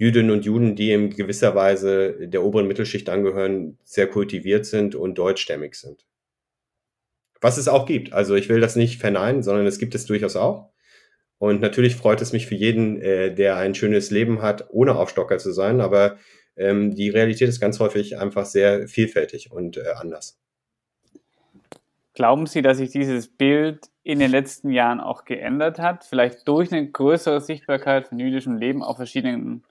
Jüdinnen 0.03 0.33
und 0.33 0.45
Juden, 0.45 0.75
die 0.75 0.91
in 0.91 1.11
gewisser 1.11 1.55
Weise 1.55 2.27
der 2.27 2.43
oberen 2.43 2.67
Mittelschicht 2.67 3.09
angehören, 3.09 3.79
sehr 3.85 4.09
kultiviert 4.09 4.67
sind 4.67 4.97
und 4.97 5.17
deutschstämmig 5.17 5.77
sind. 5.77 6.05
was 7.41 7.57
es 7.57 7.69
auch 7.69 7.87
gibt. 7.87 8.13
Also 8.13 8.35
ich 8.35 8.49
will 8.49 8.61
das 8.61 8.75
nicht 8.75 9.01
verneinen, 9.01 9.45
sondern 9.45 9.67
es 9.67 9.79
gibt 9.79 9.95
es 9.95 10.07
durchaus 10.07 10.35
auch. 10.35 10.71
Und 11.39 11.61
natürlich 11.61 11.95
freut 11.95 12.21
es 12.21 12.33
mich 12.33 12.47
für 12.47 12.55
jeden, 12.57 13.01
äh, 13.01 13.33
der 13.33 13.57
ein 13.57 13.77
schönes 13.77 14.11
Leben 14.11 14.43
hat, 14.43 14.67
ohne 14.71 14.97
Aufstocker 14.97 15.39
zu 15.39 15.53
sein. 15.53 15.81
Aber 15.81 16.19
ähm, 16.57 16.95
die 16.95 17.11
Realität 17.11 17.49
ist 17.49 17.61
ganz 17.61 17.79
häufig 17.79 18.19
einfach 18.19 18.45
sehr 18.45 18.89
vielfältig 18.89 19.53
und 19.53 19.77
äh, 19.77 19.83
anders. 19.97 20.41
Glauben 22.15 22.47
Sie, 22.47 22.63
dass 22.63 22.79
sich 22.79 22.91
dieses 22.91 23.29
Bild 23.29 23.87
in 24.03 24.19
den 24.19 24.33
letzten 24.33 24.71
Jahren 24.71 25.01
auch 25.01 25.25
geändert 25.25 25.79
hat? 25.79 26.05
Vielleicht 26.05 26.47
durch 26.47 26.73
eine 26.73 26.91
größere 26.91 27.41
Sichtbarkeit 27.41 28.09
von 28.09 28.19
jüdischem 28.19 28.57
Leben 28.57 28.83
auf 28.83 28.97
verschiedenen 28.97 29.63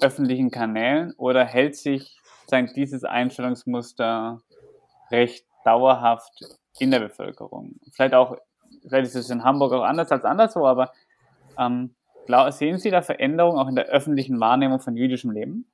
öffentlichen 0.00 0.50
Kanälen? 0.50 1.12
Oder 1.16 1.44
hält 1.44 1.76
sich 1.76 2.16
sagen, 2.46 2.70
dieses 2.74 3.04
Einstellungsmuster 3.04 4.40
recht 5.10 5.46
dauerhaft 5.64 6.32
in 6.78 6.90
der 6.90 7.00
Bevölkerung? 7.00 7.76
Vielleicht 7.92 8.14
auch, 8.14 8.36
vielleicht 8.88 9.06
ist 9.06 9.14
es 9.16 9.30
in 9.30 9.44
Hamburg 9.44 9.72
auch 9.72 9.82
anders 9.82 10.10
als 10.10 10.24
anderswo, 10.24 10.66
aber 10.66 10.92
ähm, 11.58 11.94
sehen 12.50 12.78
Sie 12.78 12.90
da 12.90 13.02
Veränderungen 13.02 13.58
auch 13.58 13.68
in 13.68 13.74
der 13.74 13.88
öffentlichen 13.88 14.40
Wahrnehmung 14.40 14.80
von 14.80 14.96
jüdischem 14.96 15.32
Leben? 15.32 15.66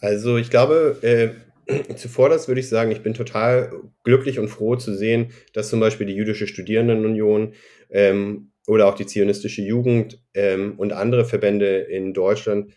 Also 0.00 0.36
ich 0.36 0.50
glaube, 0.50 0.98
äh, 1.02 1.94
zuvor 1.94 2.28
das 2.28 2.48
würde 2.48 2.60
ich 2.60 2.68
sagen, 2.68 2.90
ich 2.90 3.02
bin 3.02 3.14
total 3.14 3.72
glücklich 4.02 4.38
und 4.38 4.48
froh 4.48 4.76
zu 4.76 4.94
sehen, 4.94 5.32
dass 5.52 5.70
zum 5.70 5.80
Beispiel 5.80 6.06
die 6.06 6.14
Jüdische 6.14 6.46
Studierendenunion 6.46 7.54
ähm, 7.90 8.50
oder 8.66 8.86
auch 8.86 8.94
die 8.94 9.06
Zionistische 9.06 9.62
Jugend 9.62 10.22
ähm, 10.34 10.74
und 10.78 10.92
andere 10.92 11.24
Verbände 11.24 11.78
in 11.78 12.12
Deutschland 12.12 12.72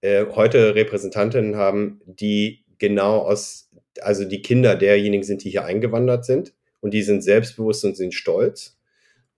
äh, 0.00 0.26
heute 0.34 0.74
Repräsentantinnen 0.74 1.56
haben, 1.56 2.00
die 2.06 2.64
genau 2.78 3.18
aus, 3.18 3.70
also 4.00 4.24
die 4.24 4.42
Kinder 4.42 4.76
derjenigen 4.76 5.24
sind, 5.24 5.44
die 5.44 5.50
hier 5.50 5.64
eingewandert 5.64 6.24
sind 6.24 6.54
und 6.80 6.94
die 6.94 7.02
sind 7.02 7.22
selbstbewusst 7.22 7.84
und 7.84 7.96
sind 7.96 8.14
stolz. 8.14 8.78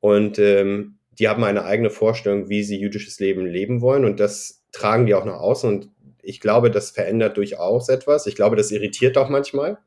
Und 0.01 0.39
ähm, 0.39 0.99
die 1.19 1.29
haben 1.29 1.45
eine 1.45 1.65
eigene 1.65 1.91
Vorstellung, 1.91 2.49
wie 2.49 2.63
sie 2.63 2.79
jüdisches 2.79 3.21
Leben 3.21 3.47
leben 3.47 3.81
wollen 3.81 4.05
und 4.05 4.21
das 4.21 4.65
tragen 4.73 5.07
die 5.07 5.15
auch 5.15 5.25
nach 5.25 5.41
außen 5.41 5.69
und 5.69 5.91
ich 6.23 6.41
glaube, 6.41 6.71
das 6.71 6.93
verändert 6.93 7.37
durchaus 7.37 7.89
etwas. 7.89 8.27
Ich 8.27 8.37
glaube, 8.37 8.55
das 8.55 8.71
irritiert 8.71 9.19
auch 9.19 9.29
manchmal. 9.29 9.79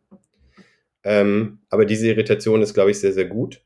Ähm, 1.03 1.59
aber 1.69 1.85
diese 1.85 2.07
Irritation 2.07 2.61
ist, 2.61 2.73
glaube 2.73 2.91
ich, 2.91 2.99
sehr, 2.99 3.13
sehr 3.13 3.25
gut. 3.25 3.61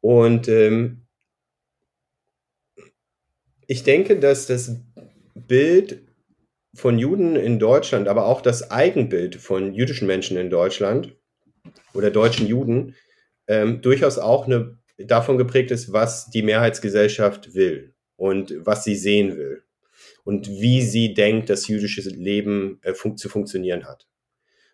Und 0.00 0.48
ähm, 0.48 1.02
ich 3.66 3.82
denke, 3.82 4.18
dass 4.18 4.46
das 4.46 4.80
Bild 5.50 6.06
von 6.74 6.96
Juden 6.96 7.34
in 7.34 7.58
Deutschland, 7.58 8.06
aber 8.06 8.26
auch 8.26 8.40
das 8.40 8.70
Eigenbild 8.70 9.34
von 9.34 9.74
jüdischen 9.74 10.06
Menschen 10.06 10.36
in 10.36 10.48
Deutschland 10.48 11.16
oder 11.92 12.12
deutschen 12.12 12.46
Juden 12.46 12.94
ähm, 13.48 13.82
durchaus 13.82 14.18
auch 14.18 14.46
eine, 14.46 14.78
davon 14.96 15.38
geprägt 15.38 15.72
ist, 15.72 15.92
was 15.92 16.30
die 16.30 16.42
Mehrheitsgesellschaft 16.42 17.52
will 17.52 17.94
und 18.14 18.54
was 18.64 18.84
sie 18.84 18.94
sehen 18.94 19.36
will 19.36 19.64
und 20.22 20.48
wie 20.48 20.82
sie 20.82 21.14
denkt, 21.14 21.50
dass 21.50 21.66
jüdisches 21.66 22.06
Leben 22.06 22.78
äh, 22.82 22.94
fun 22.94 23.16
zu 23.16 23.28
funktionieren 23.28 23.86
hat. 23.86 24.06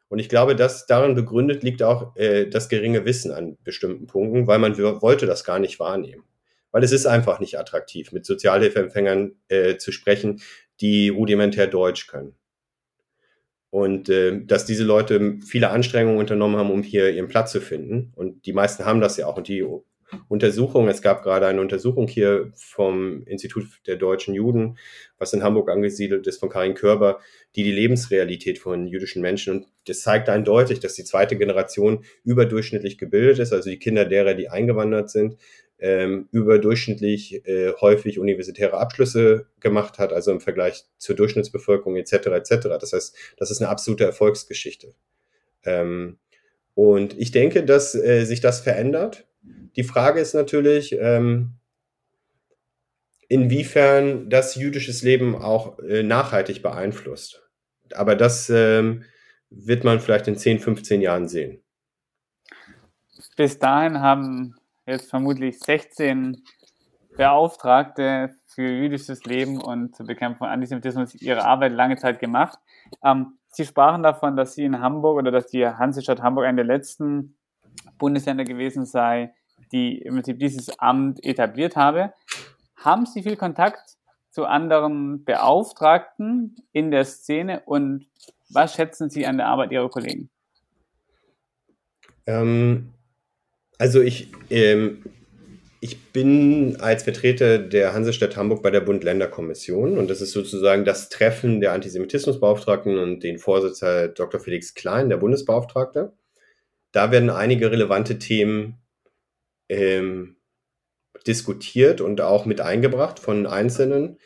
Und 0.08 0.18
ich 0.18 0.28
glaube, 0.28 0.56
dass 0.56 0.84
darin 0.84 1.14
begründet 1.14 1.62
liegt 1.62 1.82
auch 1.82 2.14
äh, 2.16 2.46
das 2.50 2.68
geringe 2.68 3.06
Wissen 3.06 3.32
an 3.32 3.56
bestimmten 3.64 4.06
Punkten, 4.06 4.46
weil 4.46 4.58
man 4.58 4.76
wollte 4.76 5.24
das 5.24 5.42
gar 5.42 5.58
nicht 5.58 5.80
wahrnehmen. 5.80 6.24
Weil 6.70 6.84
es 6.84 6.92
ist 6.92 7.06
einfach 7.06 7.40
nicht 7.40 7.58
attraktiv, 7.58 8.12
mit 8.12 8.26
Sozialhilfeempfängern 8.26 9.36
äh, 9.48 9.78
zu 9.78 9.92
sprechen, 9.92 10.42
die 10.80 11.08
rudimentär 11.08 11.66
Deutsch 11.66 12.06
können. 12.06 12.34
Und 13.70 14.08
äh, 14.08 14.44
dass 14.44 14.64
diese 14.64 14.84
Leute 14.84 15.38
viele 15.44 15.70
Anstrengungen 15.70 16.18
unternommen 16.18 16.56
haben, 16.56 16.70
um 16.70 16.82
hier 16.82 17.10
ihren 17.10 17.28
Platz 17.28 17.52
zu 17.52 17.60
finden. 17.60 18.12
Und 18.14 18.46
die 18.46 18.52
meisten 18.52 18.84
haben 18.84 19.00
das 19.00 19.16
ja 19.16 19.26
auch. 19.26 19.36
Und 19.36 19.48
die 19.48 19.64
Untersuchung. 20.28 20.88
Es 20.88 21.02
gab 21.02 21.22
gerade 21.22 21.46
eine 21.46 21.60
Untersuchung 21.60 22.06
hier 22.06 22.52
vom 22.54 23.24
Institut 23.24 23.66
der 23.86 23.96
deutschen 23.96 24.34
Juden, 24.34 24.78
was 25.18 25.32
in 25.32 25.42
Hamburg 25.42 25.68
angesiedelt 25.68 26.26
ist, 26.26 26.38
von 26.38 26.48
Karin 26.48 26.74
Körber, 26.74 27.20
die 27.56 27.64
die 27.64 27.72
Lebensrealität 27.72 28.58
von 28.58 28.86
jüdischen 28.86 29.20
Menschen 29.20 29.52
und 29.52 29.66
das 29.86 30.02
zeigt 30.02 30.28
eindeutig, 30.28 30.80
dass 30.80 30.94
die 30.94 31.04
zweite 31.04 31.36
Generation 31.36 32.04
überdurchschnittlich 32.24 32.98
gebildet 32.98 33.38
ist, 33.38 33.52
also 33.52 33.70
die 33.70 33.78
Kinder 33.78 34.04
derer, 34.04 34.34
die 34.34 34.48
eingewandert 34.48 35.10
sind, 35.10 35.36
ähm, 35.78 36.28
überdurchschnittlich 36.32 37.46
äh, 37.46 37.72
häufig 37.80 38.18
universitäre 38.18 38.78
Abschlüsse 38.78 39.46
gemacht 39.60 39.98
hat, 39.98 40.12
also 40.12 40.32
im 40.32 40.40
Vergleich 40.40 40.84
zur 40.98 41.16
Durchschnittsbevölkerung 41.16 41.96
etc. 41.96 42.12
etc. 42.12 42.50
Das 42.80 42.92
heißt, 42.92 43.16
das 43.36 43.50
ist 43.50 43.60
eine 43.60 43.68
absolute 43.70 44.04
Erfolgsgeschichte. 44.04 44.94
Ähm, 45.64 46.18
und 46.74 47.18
ich 47.18 47.30
denke, 47.30 47.64
dass 47.64 47.94
äh, 47.94 48.24
sich 48.24 48.40
das 48.40 48.60
verändert 48.60 49.26
die 49.76 49.84
Frage 49.84 50.20
ist 50.20 50.34
natürlich, 50.34 50.96
ähm, 50.98 51.54
inwiefern 53.28 54.30
das 54.30 54.54
jüdisches 54.54 55.02
Leben 55.02 55.36
auch 55.36 55.78
äh, 55.80 56.02
nachhaltig 56.02 56.62
beeinflusst. 56.62 57.42
Aber 57.92 58.16
das 58.16 58.50
ähm, 58.50 59.04
wird 59.50 59.84
man 59.84 60.00
vielleicht 60.00 60.28
in 60.28 60.36
10, 60.36 60.60
15 60.60 61.02
Jahren 61.02 61.28
sehen. 61.28 61.62
Bis 63.36 63.58
dahin 63.58 64.00
haben 64.00 64.55
jetzt 64.86 65.10
vermutlich 65.10 65.58
16 65.58 66.42
Beauftragte 67.16 68.34
für 68.46 68.68
jüdisches 68.68 69.24
Leben 69.24 69.60
und 69.60 69.96
zur 69.96 70.06
Bekämpfung 70.06 70.46
Antisemitismus 70.46 71.14
ihre 71.14 71.44
Arbeit 71.44 71.72
lange 71.72 71.96
Zeit 71.96 72.20
gemacht. 72.20 72.58
Ähm, 73.02 73.38
Sie 73.50 73.64
sprachen 73.64 74.02
davon, 74.02 74.36
dass 74.36 74.54
Sie 74.54 74.64
in 74.64 74.80
Hamburg 74.80 75.16
oder 75.16 75.30
dass 75.30 75.46
die 75.46 75.66
Hansestadt 75.66 76.20
Hamburg 76.22 76.44
eine 76.44 76.56
der 76.56 76.76
letzten 76.76 77.36
Bundesländer 77.98 78.44
gewesen 78.44 78.84
sei, 78.84 79.34
die 79.72 79.98
im 79.98 80.14
Prinzip 80.14 80.38
dieses 80.38 80.78
Amt 80.78 81.24
etabliert 81.24 81.74
habe. 81.74 82.12
Haben 82.76 83.06
Sie 83.06 83.22
viel 83.22 83.36
Kontakt 83.36 83.96
zu 84.30 84.44
anderen 84.44 85.24
Beauftragten 85.24 86.56
in 86.72 86.90
der 86.90 87.06
Szene 87.06 87.62
und 87.64 88.06
was 88.50 88.74
schätzen 88.74 89.08
Sie 89.08 89.26
an 89.26 89.38
der 89.38 89.46
Arbeit 89.46 89.72
Ihrer 89.72 89.88
Kollegen? 89.88 90.28
Ähm, 92.26 92.92
also 93.78 94.00
ich, 94.00 94.28
ähm, 94.50 95.02
ich 95.80 96.12
bin 96.12 96.76
als 96.80 97.02
Vertreter 97.02 97.58
der 97.58 97.92
Hansestadt 97.92 98.36
Hamburg 98.36 98.62
bei 98.62 98.70
der 98.70 98.80
Bund-Länder-Kommission 98.80 99.98
und 99.98 100.08
das 100.08 100.20
ist 100.20 100.32
sozusagen 100.32 100.84
das 100.84 101.08
Treffen 101.08 101.60
der 101.60 101.72
Antisemitismusbeauftragten 101.72 102.98
und 102.98 103.20
den 103.20 103.38
Vorsitzer 103.38 104.08
Dr. 104.08 104.40
Felix 104.40 104.74
Klein, 104.74 105.08
der 105.08 105.18
Bundesbeauftragte. 105.18 106.12
Da 106.92 107.10
werden 107.10 107.30
einige 107.30 107.70
relevante 107.70 108.18
Themen 108.18 108.78
ähm, 109.68 110.36
diskutiert 111.26 112.00
und 112.00 112.20
auch 112.20 112.46
mit 112.46 112.60
eingebracht 112.60 113.18
von 113.18 113.46
Einzelnen. 113.46 114.18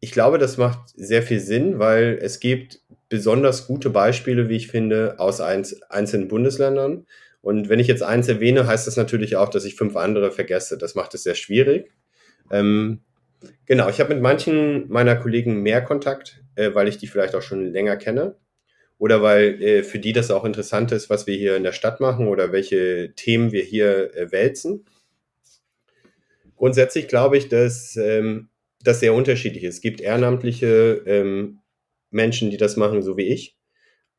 Ich 0.00 0.10
glaube, 0.12 0.38
das 0.38 0.58
macht 0.58 0.90
sehr 0.96 1.22
viel 1.22 1.40
Sinn, 1.40 1.78
weil 1.78 2.18
es 2.20 2.40
gibt 2.40 2.80
besonders 3.08 3.66
gute 3.66 3.88
Beispiele, 3.88 4.48
wie 4.48 4.56
ich 4.56 4.68
finde, 4.68 5.14
aus 5.18 5.40
einzelnen 5.40 6.28
Bundesländern. 6.28 7.06
Und 7.46 7.68
wenn 7.68 7.78
ich 7.78 7.86
jetzt 7.86 8.02
eins 8.02 8.26
erwähne, 8.26 8.66
heißt 8.66 8.88
das 8.88 8.96
natürlich 8.96 9.36
auch, 9.36 9.48
dass 9.48 9.64
ich 9.64 9.76
fünf 9.76 9.94
andere 9.94 10.32
vergesse. 10.32 10.76
Das 10.76 10.96
macht 10.96 11.14
es 11.14 11.22
sehr 11.22 11.36
schwierig. 11.36 11.92
Ähm, 12.50 13.02
genau, 13.66 13.88
ich 13.88 14.00
habe 14.00 14.12
mit 14.12 14.20
manchen 14.20 14.88
meiner 14.88 15.14
Kollegen 15.14 15.62
mehr 15.62 15.80
Kontakt, 15.80 16.42
äh, 16.56 16.74
weil 16.74 16.88
ich 16.88 16.98
die 16.98 17.06
vielleicht 17.06 17.36
auch 17.36 17.42
schon 17.42 17.70
länger 17.70 17.98
kenne 17.98 18.34
oder 18.98 19.22
weil 19.22 19.62
äh, 19.62 19.82
für 19.84 20.00
die 20.00 20.12
das 20.12 20.32
auch 20.32 20.44
interessant 20.44 20.90
ist, 20.90 21.08
was 21.08 21.28
wir 21.28 21.36
hier 21.36 21.54
in 21.54 21.62
der 21.62 21.70
Stadt 21.70 22.00
machen 22.00 22.26
oder 22.26 22.50
welche 22.50 23.12
Themen 23.14 23.52
wir 23.52 23.62
hier 23.62 24.12
äh, 24.16 24.32
wälzen. 24.32 24.84
Grundsätzlich 26.56 27.06
glaube 27.06 27.38
ich, 27.38 27.48
dass 27.48 27.94
ähm, 27.94 28.48
das 28.82 28.98
sehr 28.98 29.14
unterschiedlich 29.14 29.62
ist. 29.62 29.76
Es 29.76 29.80
gibt 29.80 30.00
ehrenamtliche 30.00 31.00
ähm, 31.06 31.60
Menschen, 32.10 32.50
die 32.50 32.56
das 32.56 32.76
machen, 32.76 33.02
so 33.02 33.16
wie 33.16 33.28
ich. 33.28 33.56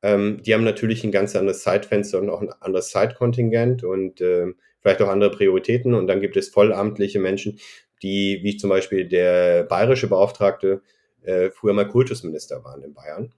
Ähm, 0.02 0.42
die 0.44 0.54
haben 0.54 0.64
natürlich 0.64 1.04
ein 1.04 1.12
ganz 1.12 1.36
anderes 1.36 1.64
Zeitfenster 1.64 2.20
und 2.20 2.30
auch 2.30 2.42
ein 2.42 2.52
anderes 2.60 2.90
Zeitkontingent 2.90 3.84
und 3.84 4.22
äh, 4.22 4.48
vielleicht 4.80 5.02
auch 5.02 5.10
andere 5.10 5.32
Prioritäten. 5.32 5.94
Und 5.94 6.08
dann 6.08 6.22
gibt 6.22 6.38
es 6.38 6.50
vollamtliche 6.50 7.20
Menschen, 7.20 7.60
die, 8.04 8.40
wie 8.44 8.58
zum 8.58 8.70
Beispiel 8.70 9.08
der 9.08 9.64
bayerische 9.64 10.08
Beauftragte, 10.08 10.82
äh, 11.24 11.50
früher 11.50 11.74
mal 11.74 11.88
Kultusminister 11.88 12.64
waren 12.64 12.84
in 12.84 12.94
Bayern 12.94 13.34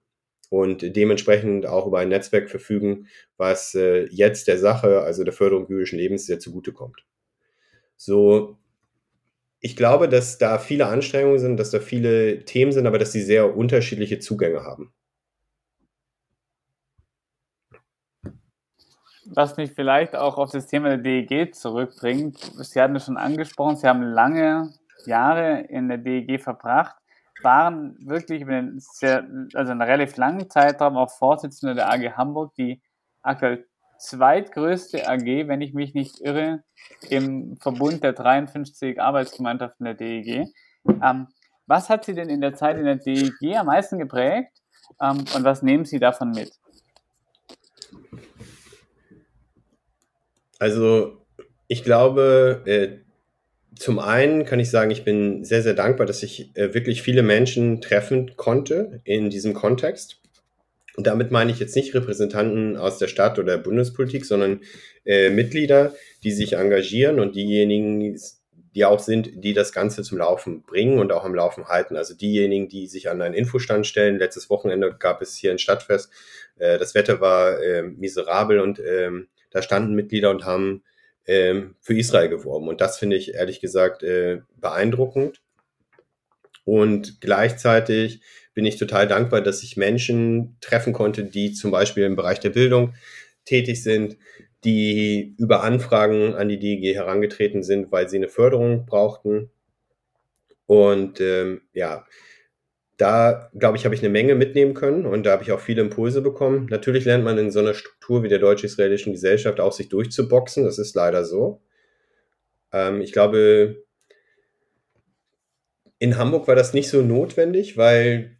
und 0.49 0.95
dementsprechend 0.95 1.65
auch 1.65 1.87
über 1.87 1.99
ein 1.99 2.09
Netzwerk 2.09 2.49
verfügen, 2.49 3.07
was 3.37 3.75
äh, 3.75 4.05
jetzt 4.09 4.47
der 4.47 4.57
Sache, 4.57 5.01
also 5.01 5.23
der 5.23 5.33
Förderung 5.33 5.67
jüdischen 5.69 5.99
Lebens, 5.99 6.25
sehr 6.25 6.39
zugutekommt. 6.39 7.05
So, 7.95 8.57
ich 9.59 9.75
glaube, 9.75 10.09
dass 10.09 10.37
da 10.37 10.57
viele 10.57 10.87
Anstrengungen 10.87 11.39
sind, 11.39 11.57
dass 11.57 11.71
da 11.71 11.79
viele 11.79 12.45
Themen 12.45 12.71
sind, 12.71 12.87
aber 12.87 12.97
dass 12.97 13.11
sie 13.11 13.21
sehr 13.21 13.55
unterschiedliche 13.55 14.19
Zugänge 14.19 14.63
haben. 14.63 14.93
Was 19.31 19.57
mich 19.57 19.71
vielleicht 19.73 20.15
auch 20.15 20.37
auf 20.37 20.51
das 20.51 20.67
Thema 20.67 20.89
der 20.89 20.97
DEG 20.97 21.53
zurückbringt, 21.53 22.37
Sie 22.37 22.81
hatten 22.81 22.95
es 22.95 23.05
schon 23.05 23.17
angesprochen, 23.17 23.77
Sie 23.77 23.87
haben 23.87 24.01
lange 24.01 24.73
Jahre 25.05 25.61
in 25.61 25.87
der 25.87 25.97
DEG 25.97 26.41
verbracht 26.41 26.95
waren 27.43 27.95
wirklich 28.05 28.41
über 28.41 28.53
einen 28.53 28.79
sehr, 28.79 29.27
also 29.53 29.71
einen 29.71 29.81
relativ 29.81 30.17
langen 30.17 30.49
Zeitraum 30.49 30.97
auch 30.97 31.11
Vorsitzende 31.11 31.75
der 31.75 31.91
AG 31.91 32.17
Hamburg, 32.17 32.53
die 32.55 32.81
aktuell 33.21 33.65
zweitgrößte 33.97 35.07
AG, 35.07 35.47
wenn 35.47 35.61
ich 35.61 35.73
mich 35.73 35.93
nicht 35.93 36.21
irre, 36.21 36.63
im 37.09 37.57
Verbund 37.57 38.03
der 38.03 38.13
53 38.13 39.01
Arbeitsgemeinschaften 39.01 39.85
der 39.85 39.93
DEG. 39.93 40.47
Ähm, 41.03 41.27
was 41.67 41.89
hat 41.89 42.05
Sie 42.05 42.13
denn 42.13 42.29
in 42.29 42.41
der 42.41 42.55
Zeit 42.55 42.77
in 42.77 42.85
der 42.85 42.95
DEG 42.95 43.57
am 43.57 43.67
meisten 43.67 43.99
geprägt 43.99 44.51
ähm, 45.01 45.25
und 45.35 45.43
was 45.43 45.61
nehmen 45.61 45.85
Sie 45.85 45.99
davon 45.99 46.31
mit? 46.31 46.51
Also 50.59 51.25
ich 51.67 51.83
glaube, 51.83 52.61
äh, 52.65 52.89
zum 53.75 53.99
einen 53.99 54.45
kann 54.45 54.59
ich 54.59 54.69
sagen, 54.69 54.91
ich 54.91 55.05
bin 55.05 55.45
sehr, 55.45 55.61
sehr 55.61 55.73
dankbar, 55.73 56.05
dass 56.05 56.21
ich 56.21 56.55
äh, 56.55 56.73
wirklich 56.73 57.01
viele 57.01 57.23
Menschen 57.23 57.79
treffen 57.79 58.35
konnte 58.35 59.01
in 59.05 59.29
diesem 59.29 59.53
Kontext. 59.53 60.19
Und 60.97 61.07
damit 61.07 61.31
meine 61.31 61.51
ich 61.51 61.59
jetzt 61.59 61.77
nicht 61.77 61.93
Repräsentanten 61.93 62.75
aus 62.75 62.97
der 62.97 63.07
Stadt 63.07 63.39
oder 63.39 63.55
der 63.55 63.63
Bundespolitik, 63.63 64.25
sondern 64.25 64.61
äh, 65.05 65.29
Mitglieder, 65.29 65.93
die 66.23 66.31
sich 66.31 66.53
engagieren 66.53 67.21
und 67.21 67.37
diejenigen, 67.37 68.19
die 68.75 68.85
auch 68.85 68.99
sind, 68.99 69.43
die 69.43 69.53
das 69.53 69.71
Ganze 69.71 70.03
zum 70.03 70.17
Laufen 70.17 70.63
bringen 70.63 70.99
und 70.99 71.13
auch 71.13 71.23
am 71.23 71.35
Laufen 71.35 71.69
halten. 71.69 71.95
Also 71.95 72.15
diejenigen, 72.15 72.67
die 72.67 72.87
sich 72.87 73.09
an 73.09 73.21
einen 73.21 73.33
Infostand 73.33 73.87
stellen. 73.87 74.19
Letztes 74.19 74.49
Wochenende 74.49 74.93
gab 74.99 75.21
es 75.21 75.37
hier 75.37 75.51
ein 75.51 75.59
Stadtfest. 75.59 76.11
Äh, 76.57 76.77
das 76.77 76.95
Wetter 76.95 77.21
war 77.21 77.61
äh, 77.61 77.83
miserabel 77.83 78.59
und 78.59 78.79
ähm, 78.79 79.29
da 79.51 79.61
standen 79.61 79.95
Mitglieder 79.95 80.29
und 80.29 80.45
haben 80.45 80.83
ähm, 81.25 81.75
für 81.79 81.97
Israel 81.97 82.29
geworben. 82.29 82.67
Und 82.67 82.81
das 82.81 82.97
finde 82.97 83.15
ich 83.15 83.35
ehrlich 83.35 83.59
gesagt 83.61 84.03
äh, 84.03 84.41
beeindruckend. 84.57 85.41
Und 86.65 87.21
gleichzeitig 87.21 88.21
bin 88.53 88.65
ich 88.65 88.77
total 88.77 89.07
dankbar, 89.07 89.41
dass 89.41 89.63
ich 89.63 89.77
Menschen 89.77 90.57
treffen 90.61 90.93
konnte, 90.93 91.23
die 91.23 91.53
zum 91.53 91.71
Beispiel 91.71 92.03
im 92.03 92.15
Bereich 92.15 92.39
der 92.39 92.49
Bildung 92.49 92.93
tätig 93.45 93.81
sind, 93.81 94.17
die 94.63 95.35
über 95.37 95.63
Anfragen 95.63 96.35
an 96.35 96.49
die 96.49 96.59
DEG 96.59 96.93
herangetreten 96.95 97.63
sind, 97.63 97.91
weil 97.91 98.09
sie 98.09 98.17
eine 98.17 98.27
Förderung 98.27 98.85
brauchten. 98.85 99.49
Und 100.65 101.21
ähm, 101.21 101.61
ja, 101.73 102.05
da, 102.99 103.49
glaube 103.57 103.77
ich, 103.77 103.85
habe 103.85 103.95
ich 103.95 104.01
eine 104.01 104.09
Menge 104.09 104.35
mitnehmen 104.35 104.73
können 104.73 105.05
und 105.05 105.25
da 105.25 105.31
habe 105.31 105.41
ich 105.41 105.53
auch 105.53 105.61
viele 105.61 105.81
Impulse 105.81 106.21
bekommen. 106.21 106.67
Natürlich 106.69 107.05
lernt 107.05 107.23
man 107.23 107.37
in 107.37 107.49
so 107.49 107.59
einer 107.59 107.73
Struktur 107.73 108.23
wie 108.23 108.27
der 108.27 108.39
deutsch-israelischen 108.39 109.13
Gesellschaft 109.13 109.61
auch 109.61 109.71
sich 109.71 109.87
durchzuboxen. 109.87 110.65
Das 110.65 110.77
ist 110.77 110.95
leider 110.95 111.23
so. 111.23 111.61
Ähm, 112.73 112.99
ich 112.99 113.13
glaube, 113.13 113.85
in 115.97 116.17
Hamburg 116.17 116.49
war 116.49 116.55
das 116.55 116.73
nicht 116.73 116.89
so 116.89 117.01
notwendig, 117.01 117.77
weil 117.77 118.37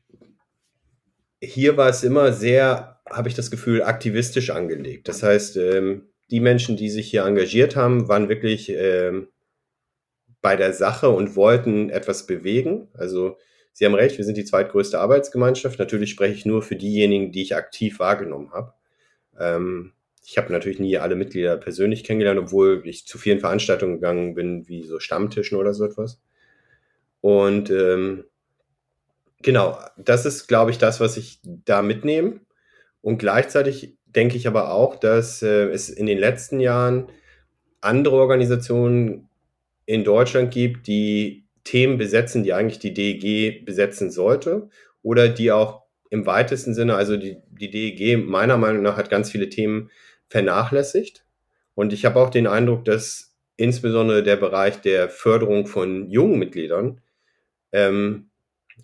hier 1.42 1.78
war 1.78 1.88
es 1.88 2.04
immer 2.04 2.34
sehr, 2.34 3.00
habe 3.10 3.30
ich 3.30 3.36
das 3.36 3.52
Gefühl, 3.52 3.82
aktivistisch 3.82 4.50
angelegt. 4.50 5.08
Das 5.08 5.24
heißt, 5.24 5.56
ähm, 5.56 6.10
die 6.32 6.42
Menschen, 6.42 6.76
die 6.76 6.90
sich 6.90 7.10
hier 7.10 7.24
engagiert 7.24 7.78
haben, 7.78 8.10
waren 8.10 8.28
wirklich 8.28 8.70
ähm, 8.70 9.30
bei 10.42 10.58
der 10.58 10.74
Sache 10.74 11.08
und 11.08 11.38
wollten 11.38 11.90
etwas 11.90 12.28
bewegen. 12.28 12.90
Also 12.94 13.38
Sie 13.74 13.86
haben 13.86 13.96
recht, 13.96 14.18
wir 14.18 14.26
sind 14.26 14.38
die 14.38 14.46
zweitgrößte 14.46 15.00
Arbeitsgemeinschaft. 15.00 15.80
Natürlich 15.80 16.10
spreche 16.10 16.34
ich 16.34 16.46
nur 16.46 16.62
für 16.62 16.76
diejenigen, 16.76 17.32
die 17.32 17.42
ich 17.42 17.56
aktiv 17.56 18.00
wahrgenommen 18.00 18.52
habe. 18.52 18.74
Ähm, 19.40 19.94
ich 20.26 20.38
habe 20.38 20.52
natürlich 20.52 20.80
nie 20.80 20.98
alle 20.98 21.16
Mitglieder 21.16 21.58
persönlich 21.58 22.04
kennengelernt, 22.04 22.40
obwohl 22.40 22.84
ich 22.86 23.08
zu 23.08 23.18
vielen 23.18 23.40
Veranstaltungen 23.40 23.96
gegangen 23.96 24.36
bin, 24.36 24.68
wie 24.68 24.84
so 24.84 25.00
Stammtischen 25.00 25.58
oder 25.58 25.74
so 25.74 25.86
etwas. 25.86 26.22
Und 27.22 27.70
ähm, 27.72 28.26
genau, 29.42 29.80
das 29.98 30.26
ist, 30.26 30.48
glaube 30.48 30.72
ich, 30.72 30.78
das, 30.78 31.00
was 31.00 31.18
ich 31.18 31.40
da 31.44 31.82
mitnehme. 31.82 32.42
Und 33.02 33.18
gleichzeitig 33.18 33.98
denke 34.06 34.38
ich 34.38 34.48
aber 34.48 34.72
auch, 34.72 34.96
dass 34.96 35.42
äh, 35.42 35.70
es 35.70 35.90
in 35.90 36.06
den 36.06 36.18
letzten 36.18 36.60
Jahren 36.60 37.08
andere 37.82 38.18
Organisationen 38.18 39.30
in 39.86 40.04
Deutschland 40.04 40.52
gibt, 40.52 40.88
die 40.88 41.48
Themen 41.64 41.98
besetzen, 41.98 42.44
die 42.44 42.54
eigentlich 42.54 42.80
die 42.80 42.94
DEG 42.94 43.66
besetzen 43.66 44.12
sollte 44.12 44.70
oder 45.02 45.30
die 45.30 45.52
auch 45.52 45.84
im 46.10 46.26
weitesten 46.26 46.74
Sinne, 46.74 46.96
also 46.96 47.18
die, 47.18 47.38
die 47.50 47.70
DEG 47.70 48.18
meiner 48.18 48.58
Meinung 48.58 48.82
nach 48.82 48.98
hat 48.98 49.10
ganz 49.10 49.30
viele 49.32 49.50
Themen 49.50 49.92
vernachlässigt. 50.28 51.26
Und 51.76 51.94
ich 51.94 52.06
habe 52.06 52.20
auch 52.20 52.30
den 52.30 52.48
Eindruck, 52.48 52.86
dass 52.86 53.36
insbesondere 53.58 54.24
der 54.24 54.36
Bereich 54.38 54.82
der 54.82 55.10
Förderung 55.10 55.68
von 55.68 56.10
jungen 56.10 56.40
Mitgliedern 56.40 57.02
ähm, 57.72 58.30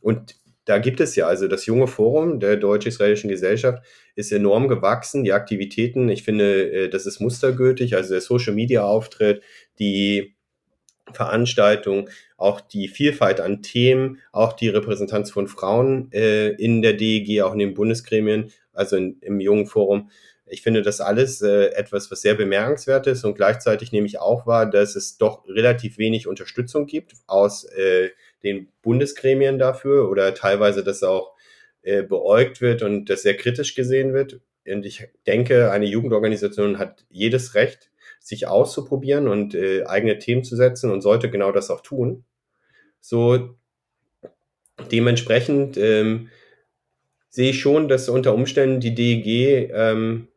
und 0.02 0.36
da 0.66 0.80
gibt 0.80 1.00
es 1.00 1.16
ja, 1.16 1.28
also 1.28 1.48
das 1.48 1.68
junge 1.68 1.88
Forum 1.88 2.40
der 2.40 2.58
Deutsch-Israelischen 2.58 3.30
Gesellschaft 3.30 3.84
ist 4.16 4.32
enorm 4.32 4.68
gewachsen. 4.68 5.24
Die 5.24 5.34
Aktivitäten, 5.34 6.10
ich 6.10 6.24
finde, 6.24 6.72
äh, 6.72 6.90
das 6.90 7.06
ist 7.06 7.20
mustergültig, 7.20 7.96
also 7.96 8.14
der 8.14 8.22
Social-Media-Auftritt, 8.22 9.44
die 9.78 10.35
Veranstaltung, 11.13 12.10
auch 12.38 12.62
die 12.62 12.88
Vielfalt 12.88 13.39
an 13.39 13.62
Themen, 13.62 14.20
auch 14.32 14.54
die 14.54 14.70
Repräsentanz 14.70 15.32
von 15.32 15.48
Frauen 15.48 16.12
äh, 16.12 16.50
in 16.50 16.82
der 16.82 16.94
DEG, 16.94 17.41
auch 17.41 17.54
in 17.54 17.60
den 17.60 17.74
Bundesgremien, 17.74 18.52
also 18.74 18.96
in, 18.96 19.20
im 19.22 19.39
jungen 19.39 19.68
Forum. 19.68 20.10
Ich 20.48 20.62
finde 20.62 20.82
das 20.82 21.02
alles 21.02 21.41
äh, 21.41 21.68
etwas, 21.74 22.12
was 22.12 22.22
sehr 22.22 22.36
bemerkenswert 22.36 23.08
ist 23.08 23.24
und 23.24 23.36
gleichzeitig 23.36 23.91
nehme 23.91 24.06
ich 24.08 24.20
auch 24.20 24.46
wahr, 24.46 24.70
dass 24.70 24.96
es 24.96 25.18
doch 25.18 25.48
relativ 25.48 25.98
wenig 25.98 26.28
Unterstützung 26.28 26.86
gibt 26.86 27.13
aus 27.26 27.63
äh, 27.63 28.10
den 28.44 28.68
Bundesgremien 28.82 29.58
dafür 29.58 30.10
oder 30.10 30.34
teilweise, 30.36 30.84
dass 30.84 31.02
auch 31.02 31.34
äh, 31.82 32.04
beäugt 32.04 32.62
wird 32.62 32.84
und 32.84 33.10
das 33.10 33.24
sehr 33.24 33.38
kritisch 33.38 33.76
gesehen 33.76 34.13
wird. 34.13 34.39
Und 34.68 34.86
ich 34.86 35.08
denke, 35.28 35.72
eine 35.72 35.86
Jugendorganisation 35.86 36.80
hat 36.80 37.06
jedes 37.10 37.56
Recht, 37.56 37.91
sich 38.26 38.48
auszuprobieren 38.48 39.28
und 39.28 39.54
äh, 39.54 39.84
eigene 39.86 40.18
Themen 40.18 40.44
zu 40.44 40.56
setzen 40.56 40.90
und 40.90 41.02
sollte 41.02 41.30
genau 41.30 41.52
das 41.52 41.70
auch 41.70 41.82
tun. 41.82 42.26
So 43.00 43.56
dementsprechend 44.92 45.78
ähm, 45.78 46.30
sehe 47.30 47.52
ich 47.52 47.60
schon, 47.60 47.88
dass 47.88 48.10
unter 48.10 48.34
Umständen 48.34 48.80
die 48.80 48.96
DEG 48.96 49.70
ähm, 49.72 50.28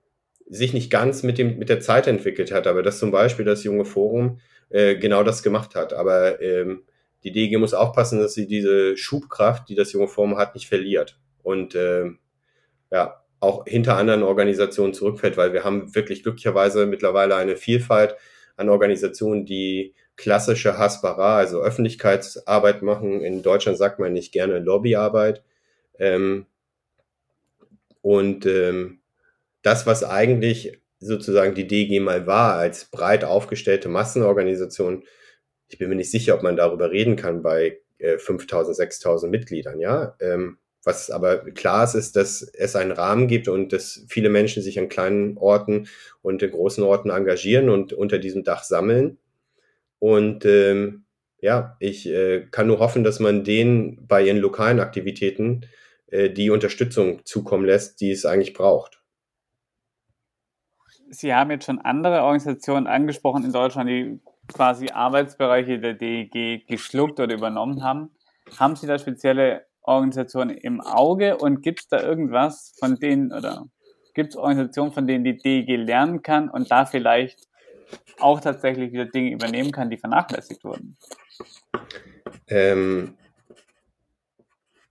sich 0.50 0.74
nicht 0.74 0.90
ganz 0.90 1.22
mit, 1.22 1.38
dem, 1.38 1.58
mit 1.58 1.70
der 1.70 1.80
Zeit 1.80 2.06
entwickelt 2.06 2.52
hat, 2.52 2.66
aber 2.66 2.82
dass 2.82 2.98
zum 2.98 3.10
Beispiel 3.10 3.46
das 3.46 3.64
junge 3.64 3.86
Forum 3.86 4.38
äh, 4.68 4.96
genau 4.96 5.22
das 5.22 5.42
gemacht 5.42 5.74
hat. 5.74 5.94
Aber 5.94 6.42
ähm, 6.42 6.82
die 7.24 7.32
DEG 7.32 7.58
muss 7.58 7.72
aufpassen, 7.72 8.18
dass 8.18 8.34
sie 8.34 8.46
diese 8.46 8.98
Schubkraft, 8.98 9.66
die 9.70 9.74
das 9.74 9.94
junge 9.94 10.08
Forum 10.08 10.36
hat, 10.36 10.54
nicht 10.54 10.68
verliert. 10.68 11.18
Und 11.42 11.74
äh, 11.74 12.10
ja, 12.90 13.24
auch 13.40 13.64
hinter 13.66 13.96
anderen 13.96 14.22
Organisationen 14.22 14.94
zurückfällt, 14.94 15.36
weil 15.36 15.52
wir 15.52 15.64
haben 15.64 15.94
wirklich 15.94 16.22
glücklicherweise 16.22 16.86
mittlerweile 16.86 17.36
eine 17.36 17.56
Vielfalt 17.56 18.16
an 18.56 18.68
Organisationen, 18.68 19.46
die 19.46 19.94
klassische 20.16 20.78
Hasbara, 20.78 21.36
also 21.36 21.62
Öffentlichkeitsarbeit 21.62 22.82
machen. 22.82 23.20
In 23.20 23.42
Deutschland 23.42 23.78
sagt 23.78 24.00
man 24.00 24.12
nicht 24.12 24.32
gerne 24.32 24.58
Lobbyarbeit. 24.58 25.44
Ähm, 25.98 26.46
und 28.02 28.46
ähm, 28.46 29.00
das, 29.62 29.86
was 29.86 30.02
eigentlich 30.02 30.80
sozusagen 30.98 31.54
die 31.54 31.66
DG 31.66 32.00
mal 32.00 32.26
war, 32.26 32.54
als 32.54 32.86
breit 32.86 33.24
aufgestellte 33.24 33.88
Massenorganisation, 33.88 35.04
ich 35.68 35.78
bin 35.78 35.88
mir 35.88 35.94
nicht 35.96 36.10
sicher, 36.10 36.34
ob 36.34 36.42
man 36.42 36.56
darüber 36.56 36.90
reden 36.90 37.16
kann 37.16 37.42
bei 37.42 37.78
äh, 37.98 38.18
5000, 38.18 38.76
6000 38.76 39.30
Mitgliedern, 39.30 39.78
ja. 39.78 40.16
Ähm, 40.20 40.58
was 40.88 41.10
aber 41.10 41.38
klar 41.52 41.84
ist, 41.84 41.94
ist, 41.94 42.16
dass 42.16 42.42
es 42.42 42.74
einen 42.74 42.92
Rahmen 42.92 43.28
gibt 43.28 43.46
und 43.46 43.72
dass 43.74 44.04
viele 44.08 44.30
Menschen 44.30 44.62
sich 44.62 44.78
an 44.78 44.88
kleinen 44.88 45.36
Orten 45.36 45.86
und 46.22 46.42
in 46.42 46.50
großen 46.50 46.82
Orten 46.82 47.10
engagieren 47.10 47.68
und 47.68 47.92
unter 47.92 48.18
diesem 48.18 48.42
Dach 48.42 48.64
sammeln. 48.64 49.18
Und 49.98 50.46
ähm, 50.46 51.04
ja, 51.40 51.76
ich 51.78 52.08
äh, 52.08 52.46
kann 52.50 52.66
nur 52.66 52.78
hoffen, 52.78 53.04
dass 53.04 53.20
man 53.20 53.44
denen 53.44 54.06
bei 54.06 54.22
ihren 54.22 54.38
lokalen 54.38 54.80
Aktivitäten 54.80 55.66
äh, 56.06 56.30
die 56.30 56.48
Unterstützung 56.48 57.20
zukommen 57.26 57.66
lässt, 57.66 58.00
die 58.00 58.10
es 58.10 58.24
eigentlich 58.24 58.54
braucht. 58.54 59.02
Sie 61.10 61.34
haben 61.34 61.50
jetzt 61.50 61.66
schon 61.66 61.80
andere 61.80 62.22
Organisationen 62.22 62.86
angesprochen 62.86 63.44
in 63.44 63.52
Deutschland, 63.52 63.90
die 63.90 64.20
quasi 64.52 64.88
Arbeitsbereiche 64.88 65.78
der 65.78 65.94
DEG 65.94 66.66
geschluckt 66.66 67.20
oder 67.20 67.34
übernommen 67.34 67.82
haben. 67.82 68.10
Haben 68.58 68.76
Sie 68.76 68.86
da 68.86 68.98
spezielle 68.98 69.67
Organisationen 69.88 70.56
im 70.56 70.80
Auge 70.80 71.36
und 71.38 71.62
gibt 71.62 71.80
es 71.80 71.88
da 71.88 72.02
irgendwas 72.02 72.74
von 72.78 72.96
denen 72.96 73.32
oder 73.32 73.66
gibt 74.14 74.30
es 74.30 74.36
Organisationen, 74.36 74.92
von 74.92 75.06
denen 75.06 75.24
die 75.24 75.36
DEG 75.36 75.76
lernen 75.78 76.22
kann 76.22 76.50
und 76.50 76.70
da 76.70 76.86
vielleicht 76.86 77.38
auch 78.18 78.40
tatsächlich 78.40 78.92
wieder 78.92 79.06
Dinge 79.06 79.32
übernehmen 79.32 79.72
kann, 79.72 79.90
die 79.90 79.96
vernachlässigt 79.96 80.62
wurden? 80.64 80.96
Ähm, 82.48 83.14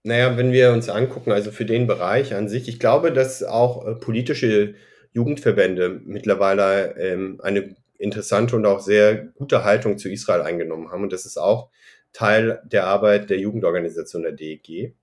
naja, 0.04 0.38
wenn 0.38 0.52
wir 0.52 0.72
uns 0.72 0.90
angucken, 0.90 1.32
also 1.32 1.52
für 1.52 1.66
den 1.66 1.86
Bereich 1.86 2.34
an 2.34 2.48
sich, 2.48 2.68
ich 2.68 2.80
glaube, 2.80 3.12
dass 3.12 3.44
auch 3.44 3.86
äh, 3.86 3.96
politische 3.96 4.76
Jugendverbände 5.12 6.02
mittlerweile 6.06 6.96
ähm, 6.98 7.40
eine 7.44 7.76
interessante 8.00 8.56
und 8.56 8.66
auch 8.66 8.80
sehr 8.80 9.16
gute 9.16 9.64
Haltung 9.64 9.98
zu 9.98 10.10
Israel 10.10 10.42
eingenommen 10.42 10.92
haben. 10.92 11.04
Und 11.04 11.14
das 11.14 11.26
ist 11.26 11.38
auch 11.38 11.70
Teil 12.18 12.64
der 12.66 12.88
Arbeit 12.88 13.30
der 13.30 13.38
Jugendorganisation 13.38 14.24
der 14.24 14.32
DEG. 14.32 14.96